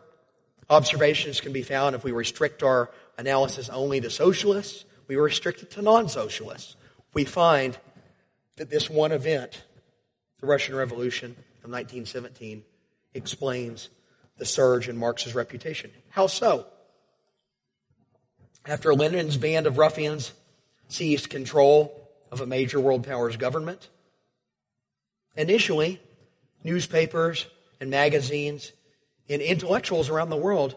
observations 0.69 1.41
can 1.41 1.51
be 1.51 1.63
found 1.63 1.93
if 1.93 2.05
we 2.05 2.13
restrict 2.13 2.63
our 2.63 2.89
analysis 3.17 3.67
only 3.67 3.99
to 3.99 4.09
socialists, 4.09 4.85
we 5.09 5.17
restrict 5.17 5.61
it 5.61 5.71
to 5.71 5.81
non 5.81 6.07
socialists. 6.07 6.77
We 7.13 7.25
find 7.25 7.77
that 8.55 8.69
this 8.69 8.89
one 8.89 9.11
event, 9.11 9.61
the 10.39 10.47
Russian 10.47 10.75
Revolution 10.75 11.31
of 11.65 11.69
1917, 11.69 12.63
explains 13.13 13.89
the 14.39 14.45
surge 14.45 14.89
in 14.89 14.97
Marx's 14.97 15.35
reputation. 15.35 15.91
How 16.09 16.27
so? 16.27 16.65
After 18.65 18.93
Lenin's 18.93 19.37
band 19.37 19.67
of 19.67 19.77
ruffians 19.77 20.31
seized 20.87 21.29
control 21.29 22.09
of 22.31 22.41
a 22.41 22.45
major 22.45 22.79
world 22.79 23.05
power's 23.05 23.37
government, 23.37 23.89
initially, 25.35 26.01
newspapers 26.63 27.45
and 27.79 27.89
magazines 27.89 28.71
and 29.29 29.41
intellectuals 29.41 30.09
around 30.09 30.29
the 30.29 30.35
world 30.35 30.75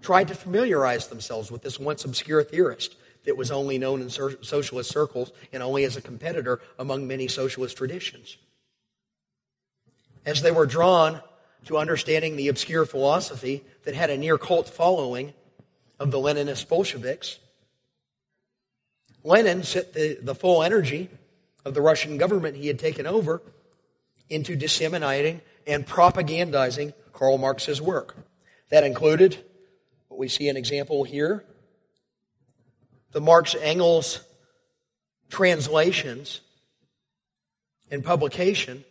tried 0.00 0.28
to 0.28 0.34
familiarize 0.34 1.06
themselves 1.06 1.50
with 1.50 1.62
this 1.62 1.78
once 1.78 2.04
obscure 2.04 2.42
theorist 2.42 2.96
that 3.24 3.36
was 3.36 3.50
only 3.50 3.78
known 3.78 4.02
in 4.02 4.10
socialist 4.10 4.90
circles 4.90 5.30
and 5.52 5.62
only 5.62 5.84
as 5.84 5.96
a 5.96 6.02
competitor 6.02 6.60
among 6.78 7.06
many 7.06 7.28
socialist 7.28 7.76
traditions. 7.76 8.36
As 10.26 10.42
they 10.42 10.50
were 10.50 10.66
drawn 10.66 11.20
to 11.66 11.78
understanding 11.78 12.36
the 12.36 12.48
obscure 12.48 12.84
philosophy 12.84 13.64
that 13.84 13.94
had 13.94 14.10
a 14.10 14.16
near 14.16 14.38
cult 14.38 14.68
following 14.68 15.32
of 15.98 16.10
the 16.10 16.18
Leninist 16.18 16.68
Bolsheviks, 16.68 17.38
Lenin 19.24 19.62
set 19.62 19.92
the, 19.92 20.18
the 20.20 20.34
full 20.34 20.62
energy 20.62 21.08
of 21.64 21.74
the 21.74 21.80
Russian 21.80 22.18
government 22.18 22.56
he 22.56 22.66
had 22.66 22.78
taken 22.78 23.06
over 23.06 23.40
into 24.28 24.56
disseminating 24.56 25.40
and 25.66 25.86
propagandizing 25.86 26.92
Karl 27.12 27.38
Marx's 27.38 27.80
work. 27.80 28.16
That 28.70 28.84
included 28.84 29.38
what 30.08 30.18
we 30.18 30.28
see 30.28 30.48
an 30.48 30.56
example 30.56 31.04
here 31.04 31.44
the 33.12 33.20
Marx 33.20 33.54
Engels 33.54 34.20
translations 35.28 36.40
and 37.90 38.02
publication 38.02 38.84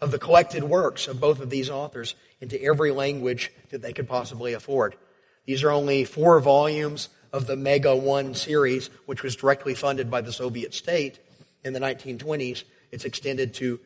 of 0.00 0.10
the 0.10 0.18
collected 0.18 0.64
works 0.64 1.08
of 1.08 1.20
both 1.20 1.40
of 1.40 1.50
these 1.50 1.70
authors 1.70 2.14
into 2.40 2.62
every 2.62 2.90
language 2.90 3.52
that 3.70 3.82
they 3.82 3.92
could 3.92 4.08
possibly 4.08 4.52
afford. 4.52 4.96
These 5.44 5.62
are 5.64 5.70
only 5.70 6.04
four 6.04 6.40
volumes 6.40 7.08
of 7.32 7.46
the 7.46 7.56
Mega 7.56 7.94
One 7.94 8.34
series, 8.34 8.90
which 9.06 9.22
was 9.22 9.36
directly 9.36 9.74
funded 9.74 10.10
by 10.10 10.20
the 10.20 10.32
Soviet 10.32 10.74
state 10.74 11.18
in 11.64 11.72
the 11.72 11.80
1920s. 11.80 12.64
It's 12.90 13.04
extended 13.04 13.54
to 13.54 13.80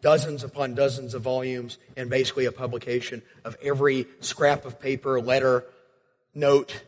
dozens 0.00 0.44
upon 0.44 0.74
dozens 0.74 1.14
of 1.14 1.22
volumes 1.22 1.78
and 1.96 2.08
basically 2.08 2.44
a 2.44 2.52
publication 2.52 3.22
of 3.44 3.56
every 3.62 4.06
scrap 4.20 4.64
of 4.64 4.80
paper, 4.80 5.20
letter, 5.20 5.64
note, 6.34 6.82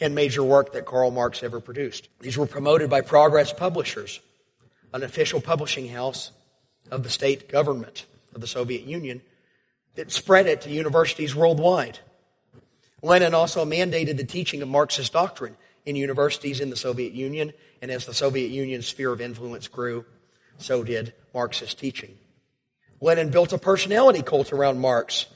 and 0.00 0.14
major 0.14 0.42
work 0.42 0.72
that 0.72 0.86
Karl 0.86 1.10
Marx 1.10 1.42
ever 1.42 1.60
produced. 1.60 2.08
These 2.20 2.38
were 2.38 2.46
promoted 2.46 2.90
by 2.90 3.02
Progress 3.02 3.52
Publishers, 3.52 4.20
an 4.92 5.02
official 5.02 5.40
publishing 5.40 5.88
house 5.88 6.32
of 6.90 7.02
the 7.02 7.10
state 7.10 7.48
government 7.48 8.06
of 8.34 8.40
the 8.40 8.46
Soviet 8.46 8.82
Union 8.82 9.22
that 9.94 10.12
spread 10.12 10.46
it 10.46 10.62
to 10.62 10.70
universities 10.70 11.34
worldwide. 11.34 11.98
Lenin 13.02 13.34
also 13.34 13.64
mandated 13.64 14.16
the 14.16 14.24
teaching 14.24 14.62
of 14.62 14.68
Marxist 14.68 15.12
doctrine 15.12 15.56
in 15.86 15.96
universities 15.96 16.60
in 16.60 16.70
the 16.70 16.76
Soviet 16.76 17.12
Union, 17.12 17.52
and 17.80 17.90
as 17.90 18.04
the 18.04 18.14
Soviet 18.14 18.48
Union's 18.48 18.86
sphere 18.86 19.12
of 19.12 19.20
influence 19.20 19.68
grew, 19.68 20.04
so 20.58 20.84
did 20.84 21.14
Marxist 21.32 21.78
teaching. 21.78 22.18
Lenin 23.00 23.30
built 23.30 23.52
a 23.52 23.58
personality 23.58 24.22
cult 24.22 24.52
around 24.52 24.78
Marx 24.78 25.26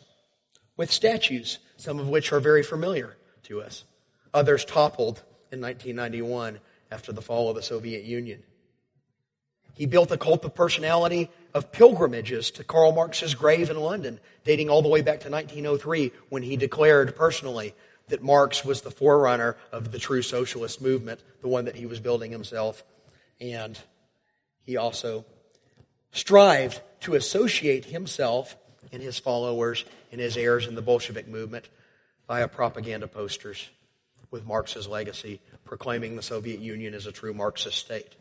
with 0.77 0.91
statues, 0.91 1.59
some 1.77 1.99
of 1.99 2.09
which 2.09 2.33
are 2.33 2.41
very 2.41 2.63
familiar 2.63 3.17
to 3.45 3.63
us. 3.63 3.85
Others 4.35 4.67
toppled 4.67 5.23
in 5.51 5.61
1991 5.61 6.61
after 6.91 7.13
the 7.13 7.23
fall 7.23 7.49
of 7.49 7.57
the 7.57 7.63
Soviet 7.63 8.05
Union. 8.05 8.43
He 9.75 9.87
built 9.87 10.13
a 10.13 10.17
cult 10.17 10.45
of 10.45 10.55
personality 10.55 11.31
of 11.53 11.73
pilgrimages 11.73 12.51
to 12.53 12.65
Karl 12.65 12.93
Marx's 12.93 13.35
grave 13.35 13.71
in 13.71 13.79
London, 13.79 14.21
dating 14.45 14.71
all 14.71 14.83
the 14.83 14.89
way 14.89 15.03
back 15.03 15.21
to 15.21 15.31
1903 15.31 16.13
when 16.29 16.43
he 16.43 16.57
declared 16.57 17.17
personally 17.17 17.75
that 18.09 18.23
Marx 18.23 18.65
was 18.65 18.83
the 18.83 18.91
forerunner 18.91 19.57
of 19.73 19.91
the 19.91 19.99
true 19.99 20.23
socialist 20.23 20.81
movement, 20.81 21.21
the 21.41 21.49
one 21.49 21.65
that 21.65 21.77
he 21.77 21.87
was 21.87 22.01
building 22.01 22.31
himself. 22.31 22.85
And 23.41 23.79
he 24.63 24.77
also 24.77 25.25
strived 26.13 26.81
to 27.01 27.15
associate 27.15 27.87
himself 27.87 28.57
and 28.93 29.03
his 29.03 29.19
followers 29.19 29.85
and 30.13 30.21
his 30.21 30.37
heirs 30.37 30.67
in 30.67 30.75
the 30.75 30.83
Bolshevik 30.83 31.27
movement 31.27 31.69
via 32.29 32.47
propaganda 32.47 33.09
posters 33.09 33.69
with 34.31 34.47
Marx's 34.47 34.87
legacy, 34.87 35.41
proclaiming 35.65 36.17
the 36.17 36.23
Soviet 36.23 36.61
Union 36.61 36.95
as 36.95 37.07
a 37.07 37.13
true 37.13 37.35
Marxist 37.35 37.79
state. 37.79 38.15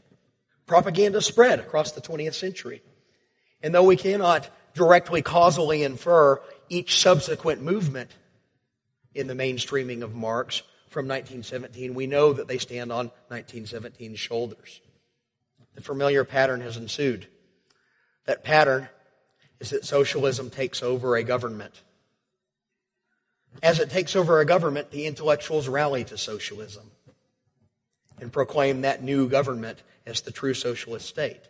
Propaganda 0.66 1.22
spread 1.22 1.60
across 1.60 1.92
the 1.92 2.02
20th 2.02 2.36
century. 2.36 2.82
And 3.62 3.74
though 3.74 3.84
we 3.84 3.98
cannot 3.98 4.50
directly 4.74 5.22
causally 5.22 5.84
infer 5.84 6.42
each 6.70 7.00
subsequent 7.00 7.62
movement 7.62 8.12
in 9.14 9.28
the 9.28 9.34
mainstreaming 9.34 10.02
of 10.02 10.16
Marx 10.16 10.64
from 10.90 11.08
1917, 11.08 11.94
we 11.94 12.08
know 12.08 12.34
that 12.34 12.48
they 12.48 12.58
stand 12.58 12.92
on 12.92 13.12
1917's 13.30 14.20
shoulders. 14.20 14.82
The 15.76 15.82
familiar 15.82 16.24
pattern 16.24 16.62
has 16.62 16.78
ensued. 16.78 17.28
That 18.26 18.44
pattern 18.44 18.90
is 19.60 19.72
that 19.72 19.86
socialism 19.86 20.50
takes 20.50 20.84
over 20.84 21.16
a 21.16 21.24
government. 21.24 21.82
As 23.62 23.80
it 23.80 23.90
takes 23.90 24.16
over 24.16 24.40
a 24.40 24.46
government, 24.46 24.92
the 24.92 25.06
intellectuals 25.06 25.68
rally 25.68 26.04
to 26.06 26.18
socialism 26.18 26.92
and 28.20 28.32
proclaim 28.32 28.82
that 28.82 29.04
new 29.04 29.28
government 29.28 29.82
as 30.06 30.22
the 30.22 30.32
true 30.32 30.54
socialist 30.54 31.08
state. 31.08 31.42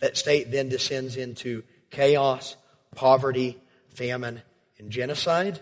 That 0.00 0.16
state 0.16 0.50
then 0.50 0.68
descends 0.68 1.16
into 1.16 1.62
chaos, 1.90 2.56
poverty, 2.94 3.58
famine, 3.88 4.42
and 4.78 4.90
genocide. 4.90 5.60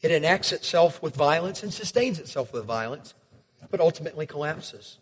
It 0.00 0.10
enacts 0.10 0.52
itself 0.52 1.02
with 1.02 1.14
violence 1.14 1.62
and 1.62 1.72
sustains 1.72 2.18
itself 2.18 2.52
with 2.52 2.64
violence, 2.64 3.14
but 3.70 3.80
ultimately 3.80 4.26
collapses. 4.26 4.98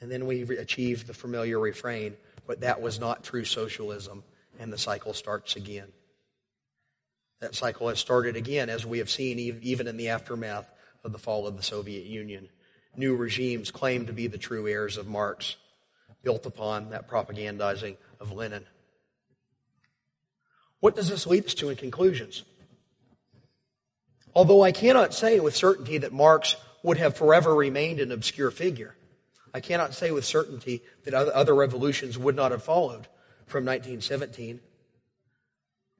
And 0.00 0.10
then 0.10 0.26
we 0.26 0.42
achieve 0.56 1.06
the 1.06 1.14
familiar 1.14 1.58
refrain, 1.58 2.16
but 2.46 2.60
that 2.60 2.82
was 2.82 2.98
not 2.98 3.22
true 3.22 3.44
socialism, 3.44 4.24
and 4.58 4.72
the 4.72 4.78
cycle 4.78 5.14
starts 5.14 5.56
again. 5.56 5.88
That 7.40 7.54
cycle 7.54 7.88
has 7.88 7.98
started 7.98 8.36
again, 8.36 8.68
as 8.68 8.86
we 8.86 8.98
have 8.98 9.10
seen 9.10 9.38
even 9.38 9.86
in 9.86 9.96
the 9.96 10.08
aftermath 10.08 10.70
of 11.04 11.12
the 11.12 11.18
fall 11.18 11.46
of 11.46 11.56
the 11.56 11.62
Soviet 11.62 12.04
Union 12.04 12.48
new 12.96 13.16
regimes 13.16 13.70
claim 13.70 14.06
to 14.06 14.12
be 14.12 14.26
the 14.26 14.38
true 14.38 14.68
heirs 14.68 14.96
of 14.96 15.06
Marx, 15.06 15.56
built 16.22 16.46
upon 16.46 16.90
that 16.90 17.08
propagandizing 17.08 17.96
of 18.20 18.32
Lenin. 18.32 18.64
What 20.80 20.96
does 20.96 21.08
this 21.08 21.26
lead 21.26 21.46
us 21.46 21.54
to 21.54 21.70
in 21.70 21.76
conclusions? 21.76 22.42
Although 24.34 24.62
I 24.62 24.72
cannot 24.72 25.14
say 25.14 25.40
with 25.40 25.54
certainty 25.54 25.98
that 25.98 26.12
Marx 26.12 26.56
would 26.82 26.98
have 26.98 27.16
forever 27.16 27.54
remained 27.54 28.00
an 28.00 28.12
obscure 28.12 28.50
figure, 28.50 28.96
I 29.54 29.60
cannot 29.60 29.94
say 29.94 30.10
with 30.10 30.24
certainty 30.24 30.82
that 31.04 31.14
other 31.14 31.54
revolutions 31.54 32.18
would 32.18 32.34
not 32.34 32.50
have 32.50 32.62
followed 32.62 33.06
from 33.46 33.64
1917. 33.64 34.60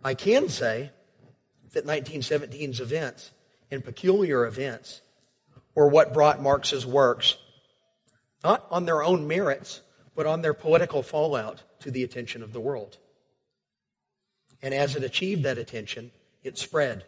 I 0.02 0.14
can 0.14 0.48
say 0.48 0.90
that 1.72 1.86
1917's 1.86 2.80
events 2.80 3.30
and 3.70 3.84
peculiar 3.84 4.46
events 4.46 5.02
were 5.74 5.88
what 5.88 6.12
brought 6.12 6.42
Marx's 6.42 6.86
works, 6.86 7.36
not 8.44 8.66
on 8.70 8.84
their 8.84 9.02
own 9.02 9.26
merits, 9.26 9.80
but 10.14 10.26
on 10.26 10.42
their 10.42 10.54
political 10.54 11.02
fallout 11.02 11.62
to 11.80 11.90
the 11.90 12.04
attention 12.04 12.42
of 12.42 12.52
the 12.52 12.60
world. 12.60 12.98
And 14.60 14.74
as 14.74 14.94
it 14.94 15.02
achieved 15.02 15.44
that 15.44 15.58
attention, 15.58 16.12
it 16.42 16.58
spread. 16.58 17.04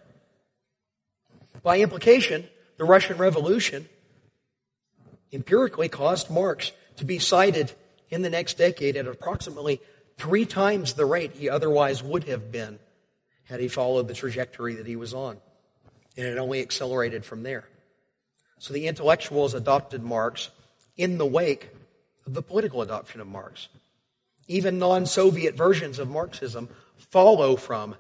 By 1.63 1.81
implication, 1.81 2.49
the 2.77 2.85
Russian 2.85 3.17
Revolution 3.19 3.89
empirically 5.33 5.89
caused 5.89 6.31
Marx 6.31 6.73
to 6.97 7.05
be 7.05 7.19
cited 7.19 7.73
in 8.11 8.23
the 8.23 8.31
next 8.31 8.59
decade 8.59 8.97
at 8.97 9.07
approximately 9.07 9.81
three 10.17 10.45
times 10.47 10.95
the 10.95 11.07
rate 11.07 11.33
he 11.33 11.49
otherwise 11.49 12.03
would 12.03 12.25
have 12.25 12.53
been 12.53 12.79
had 13.45 13.61
he 13.61 13.69
followed 13.69 14.09
the 14.09 14.15
trajectory 14.15 14.75
that 14.77 14.87
he 14.87 14.97
was 14.97 15.13
on. 15.13 15.37
And 16.17 16.27
it 16.27 16.39
only 16.39 16.61
accelerated 16.61 17.25
from 17.25 17.43
there. 17.43 17.69
So 18.65 18.73
the 18.73 18.89
intellectuals 18.89 19.53
adopted 19.53 20.03
Marx 20.03 20.49
in 20.97 21.19
the 21.19 21.27
wake 21.27 21.69
of 22.25 22.33
the 22.33 22.41
political 22.41 22.81
adoption 22.81 23.21
of 23.21 23.27
Marx. 23.27 23.69
Even 24.49 24.79
non 24.79 25.05
Soviet 25.05 25.55
versions 25.55 25.99
of 25.99 26.09
Marxism 26.09 26.71
follow 26.97 27.57
from, 27.57 27.95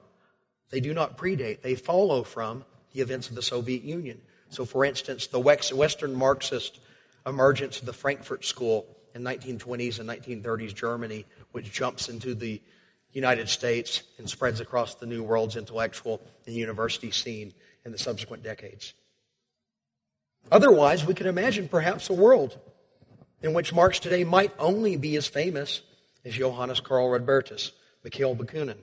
they 0.71 0.81
do 0.81 0.95
not 0.95 1.19
predate, 1.19 1.61
they 1.61 1.75
follow 1.75 2.23
from 2.23 2.65
the 2.95 3.03
events 3.03 3.29
of 3.29 3.35
the 3.35 3.43
Soviet 3.43 3.83
Union. 3.83 4.23
So, 4.49 4.65
for 4.65 4.87
instance, 4.87 5.27
the 5.27 5.39
Western 5.39 6.15
Marxist 6.15 6.81
emergence 7.27 7.81
of 7.81 7.85
the 7.85 7.93
Frankfurt 7.93 8.47
School 8.47 8.87
in 9.15 9.23
1920s 9.23 10.01
and 10.01 10.09
1930s 10.09 10.75
Germany, 10.75 11.27
which 11.53 11.73
jumps 11.73 12.09
into 12.09 12.35
the 12.35 12.63
United 13.13 13.51
States 13.51 14.03
and 14.17 14.31
spreads 14.31 14.61
across 14.61 14.95
the 14.95 15.05
New 15.05 15.25
World's 15.25 15.57
intellectual 15.57 16.23
and 16.47 16.55
university 16.55 17.11
scene 17.11 17.53
in 17.85 17.93
the 17.93 17.99
subsequent 17.99 18.43
decades. 18.43 18.95
Otherwise, 20.51 21.05
we 21.05 21.15
could 21.15 21.27
imagine 21.27 21.69
perhaps 21.69 22.11
a 22.11 22.13
world 22.13 22.59
in 23.43 23.53
which 23.53 23.73
Marx 23.73 23.99
today 23.99 24.25
might 24.25 24.53
only 24.59 24.97
be 24.97 25.17
as 25.17 25.27
famous 25.27 25.83
as 26.25 26.35
Johannes 26.35 26.81
Karl 26.81 27.09
Rodbertus, 27.09 27.73
Mikhail 28.03 28.35
Bakunin, 28.35 28.79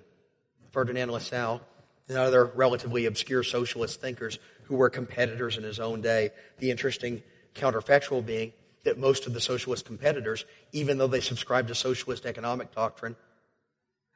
Ferdinand 0.72 1.12
Lassalle, 1.12 1.62
and 2.08 2.18
other 2.18 2.46
relatively 2.46 3.06
obscure 3.06 3.44
socialist 3.44 4.02
thinkers 4.02 4.38
who 4.64 4.76
were 4.76 4.90
competitors 4.90 5.58
in 5.58 5.64
his 5.64 5.80
own 5.80 6.02
day. 6.02 6.32
The 6.60 6.72
interesting 6.72 7.24
counterfactual 7.56 8.26
being 8.26 8.54
that 8.84 8.98
most 8.98 9.28
of 9.28 9.34
the 9.34 9.42
socialist 9.42 9.86
competitors, 9.86 10.46
even 10.72 10.98
though 10.98 11.08
they 11.08 11.22
subscribed 11.22 11.68
to 11.68 11.76
socialist 11.76 12.26
economic 12.26 12.74
doctrine, 12.74 13.16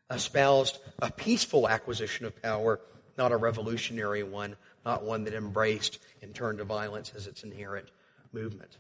espoused 0.09 0.79
a 0.99 1.11
peaceful 1.11 1.67
acquisition 1.67 2.25
of 2.25 2.41
power, 2.41 2.79
not 3.17 3.31
a 3.31 3.37
revolutionary 3.37 4.23
one, 4.23 4.55
not 4.85 5.03
one 5.03 5.23
that 5.23 5.33
embraced 5.33 5.99
and 6.21 6.33
turned 6.33 6.59
to 6.59 6.63
violence 6.63 7.11
as 7.15 7.27
its 7.27 7.43
inherent 7.43 7.87
movement. 8.31 8.77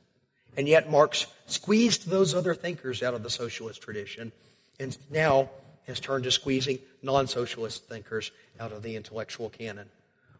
And 0.57 0.67
yet 0.67 0.89
Marx 0.89 1.27
squeezed 1.47 2.07
those 2.07 2.33
other 2.33 2.53
thinkers 2.53 3.03
out 3.03 3.13
of 3.13 3.23
the 3.23 3.29
socialist 3.29 3.81
tradition 3.81 4.31
and 4.79 4.97
now 5.09 5.49
has 5.87 5.99
turned 5.99 6.23
to 6.23 6.31
squeezing 6.31 6.79
non-socialist 7.01 7.87
thinkers 7.87 8.31
out 8.59 8.71
of 8.71 8.83
the 8.83 8.95
intellectual 8.95 9.49
canon. 9.49 9.89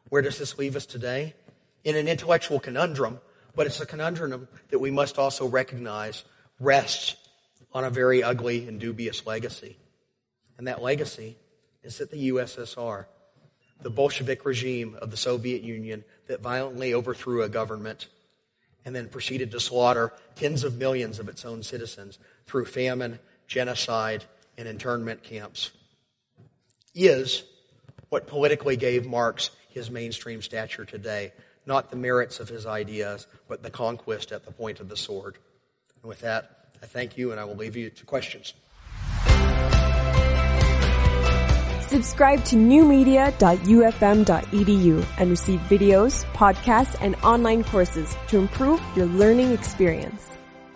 Where 0.09 0.21
does 0.21 0.37
this 0.37 0.57
leave 0.57 0.75
us 0.75 0.85
today? 0.85 1.33
In 1.83 1.95
an 1.95 2.07
intellectual 2.07 2.59
conundrum, 2.59 3.19
but 3.55 3.67
it's 3.67 3.81
a 3.81 3.85
conundrum 3.85 4.47
that 4.69 4.79
we 4.79 4.91
must 4.91 5.17
also 5.17 5.47
recognize 5.47 6.23
rests 6.59 7.15
on 7.73 7.83
a 7.83 7.89
very 7.89 8.23
ugly 8.23 8.67
and 8.67 8.79
dubious 8.79 9.25
legacy. 9.25 9.77
And 10.57 10.67
that 10.67 10.81
legacy 10.81 11.37
is 11.83 11.97
that 11.97 12.09
the 12.09 12.29
USSR, 12.29 13.05
the 13.81 13.89
Bolshevik 13.89 14.45
regime 14.45 14.97
of 15.01 15.11
the 15.11 15.17
Soviet 15.17 15.63
Union 15.63 16.03
that 16.27 16.41
violently 16.41 16.93
overthrew 16.93 17.43
a 17.43 17.49
government 17.49 18.07
and 18.85 18.95
then 18.95 19.09
proceeded 19.09 19.51
to 19.51 19.59
slaughter 19.59 20.13
tens 20.35 20.63
of 20.63 20.77
millions 20.77 21.19
of 21.19 21.27
its 21.27 21.43
own 21.43 21.63
citizens 21.63 22.19
through 22.45 22.65
famine, 22.65 23.19
genocide, 23.47 24.23
and 24.57 24.67
internment 24.67 25.23
camps, 25.23 25.71
is 26.93 27.43
what 28.09 28.27
politically 28.27 28.77
gave 28.77 29.05
Marx 29.05 29.49
his 29.69 29.91
mainstream 29.91 30.41
stature 30.41 30.85
today. 30.85 31.33
Not 31.65 31.89
the 31.89 31.97
merits 31.97 32.39
of 32.39 32.47
his 32.47 32.65
ideas, 32.65 33.27
but 33.47 33.63
the 33.63 33.71
conquest 33.71 34.31
at 34.31 34.45
the 34.45 34.51
point 34.51 34.79
of 34.79 34.87
the 34.87 34.95
sword. 34.95 35.37
And 36.01 36.07
with 36.07 36.21
that, 36.21 36.69
I 36.81 36.85
thank 36.85 37.17
you 37.17 37.31
and 37.31 37.39
I 37.39 37.43
will 37.43 37.55
leave 37.55 37.75
you 37.75 37.89
to 37.89 38.05
questions. 38.05 38.53
Subscribe 41.95 42.43
to 42.43 42.57
newmedia.ufm.edu 42.57 45.05
and 45.17 45.29
receive 45.29 45.61
videos, 45.61 46.25
podcasts, 46.33 46.97
and 46.99 47.15
online 47.23 47.63
courses 47.63 48.17
to 48.27 48.37
improve 48.37 48.81
your 48.97 49.05
learning 49.05 49.53
experience. 49.53 50.29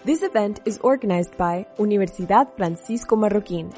This 0.05 0.23
event 0.23 0.61
is 0.63 0.77
organized 0.77 1.35
by 1.35 1.67
Universidad 1.77 2.55
Francisco 2.55 3.17
Marroquín 3.17 3.75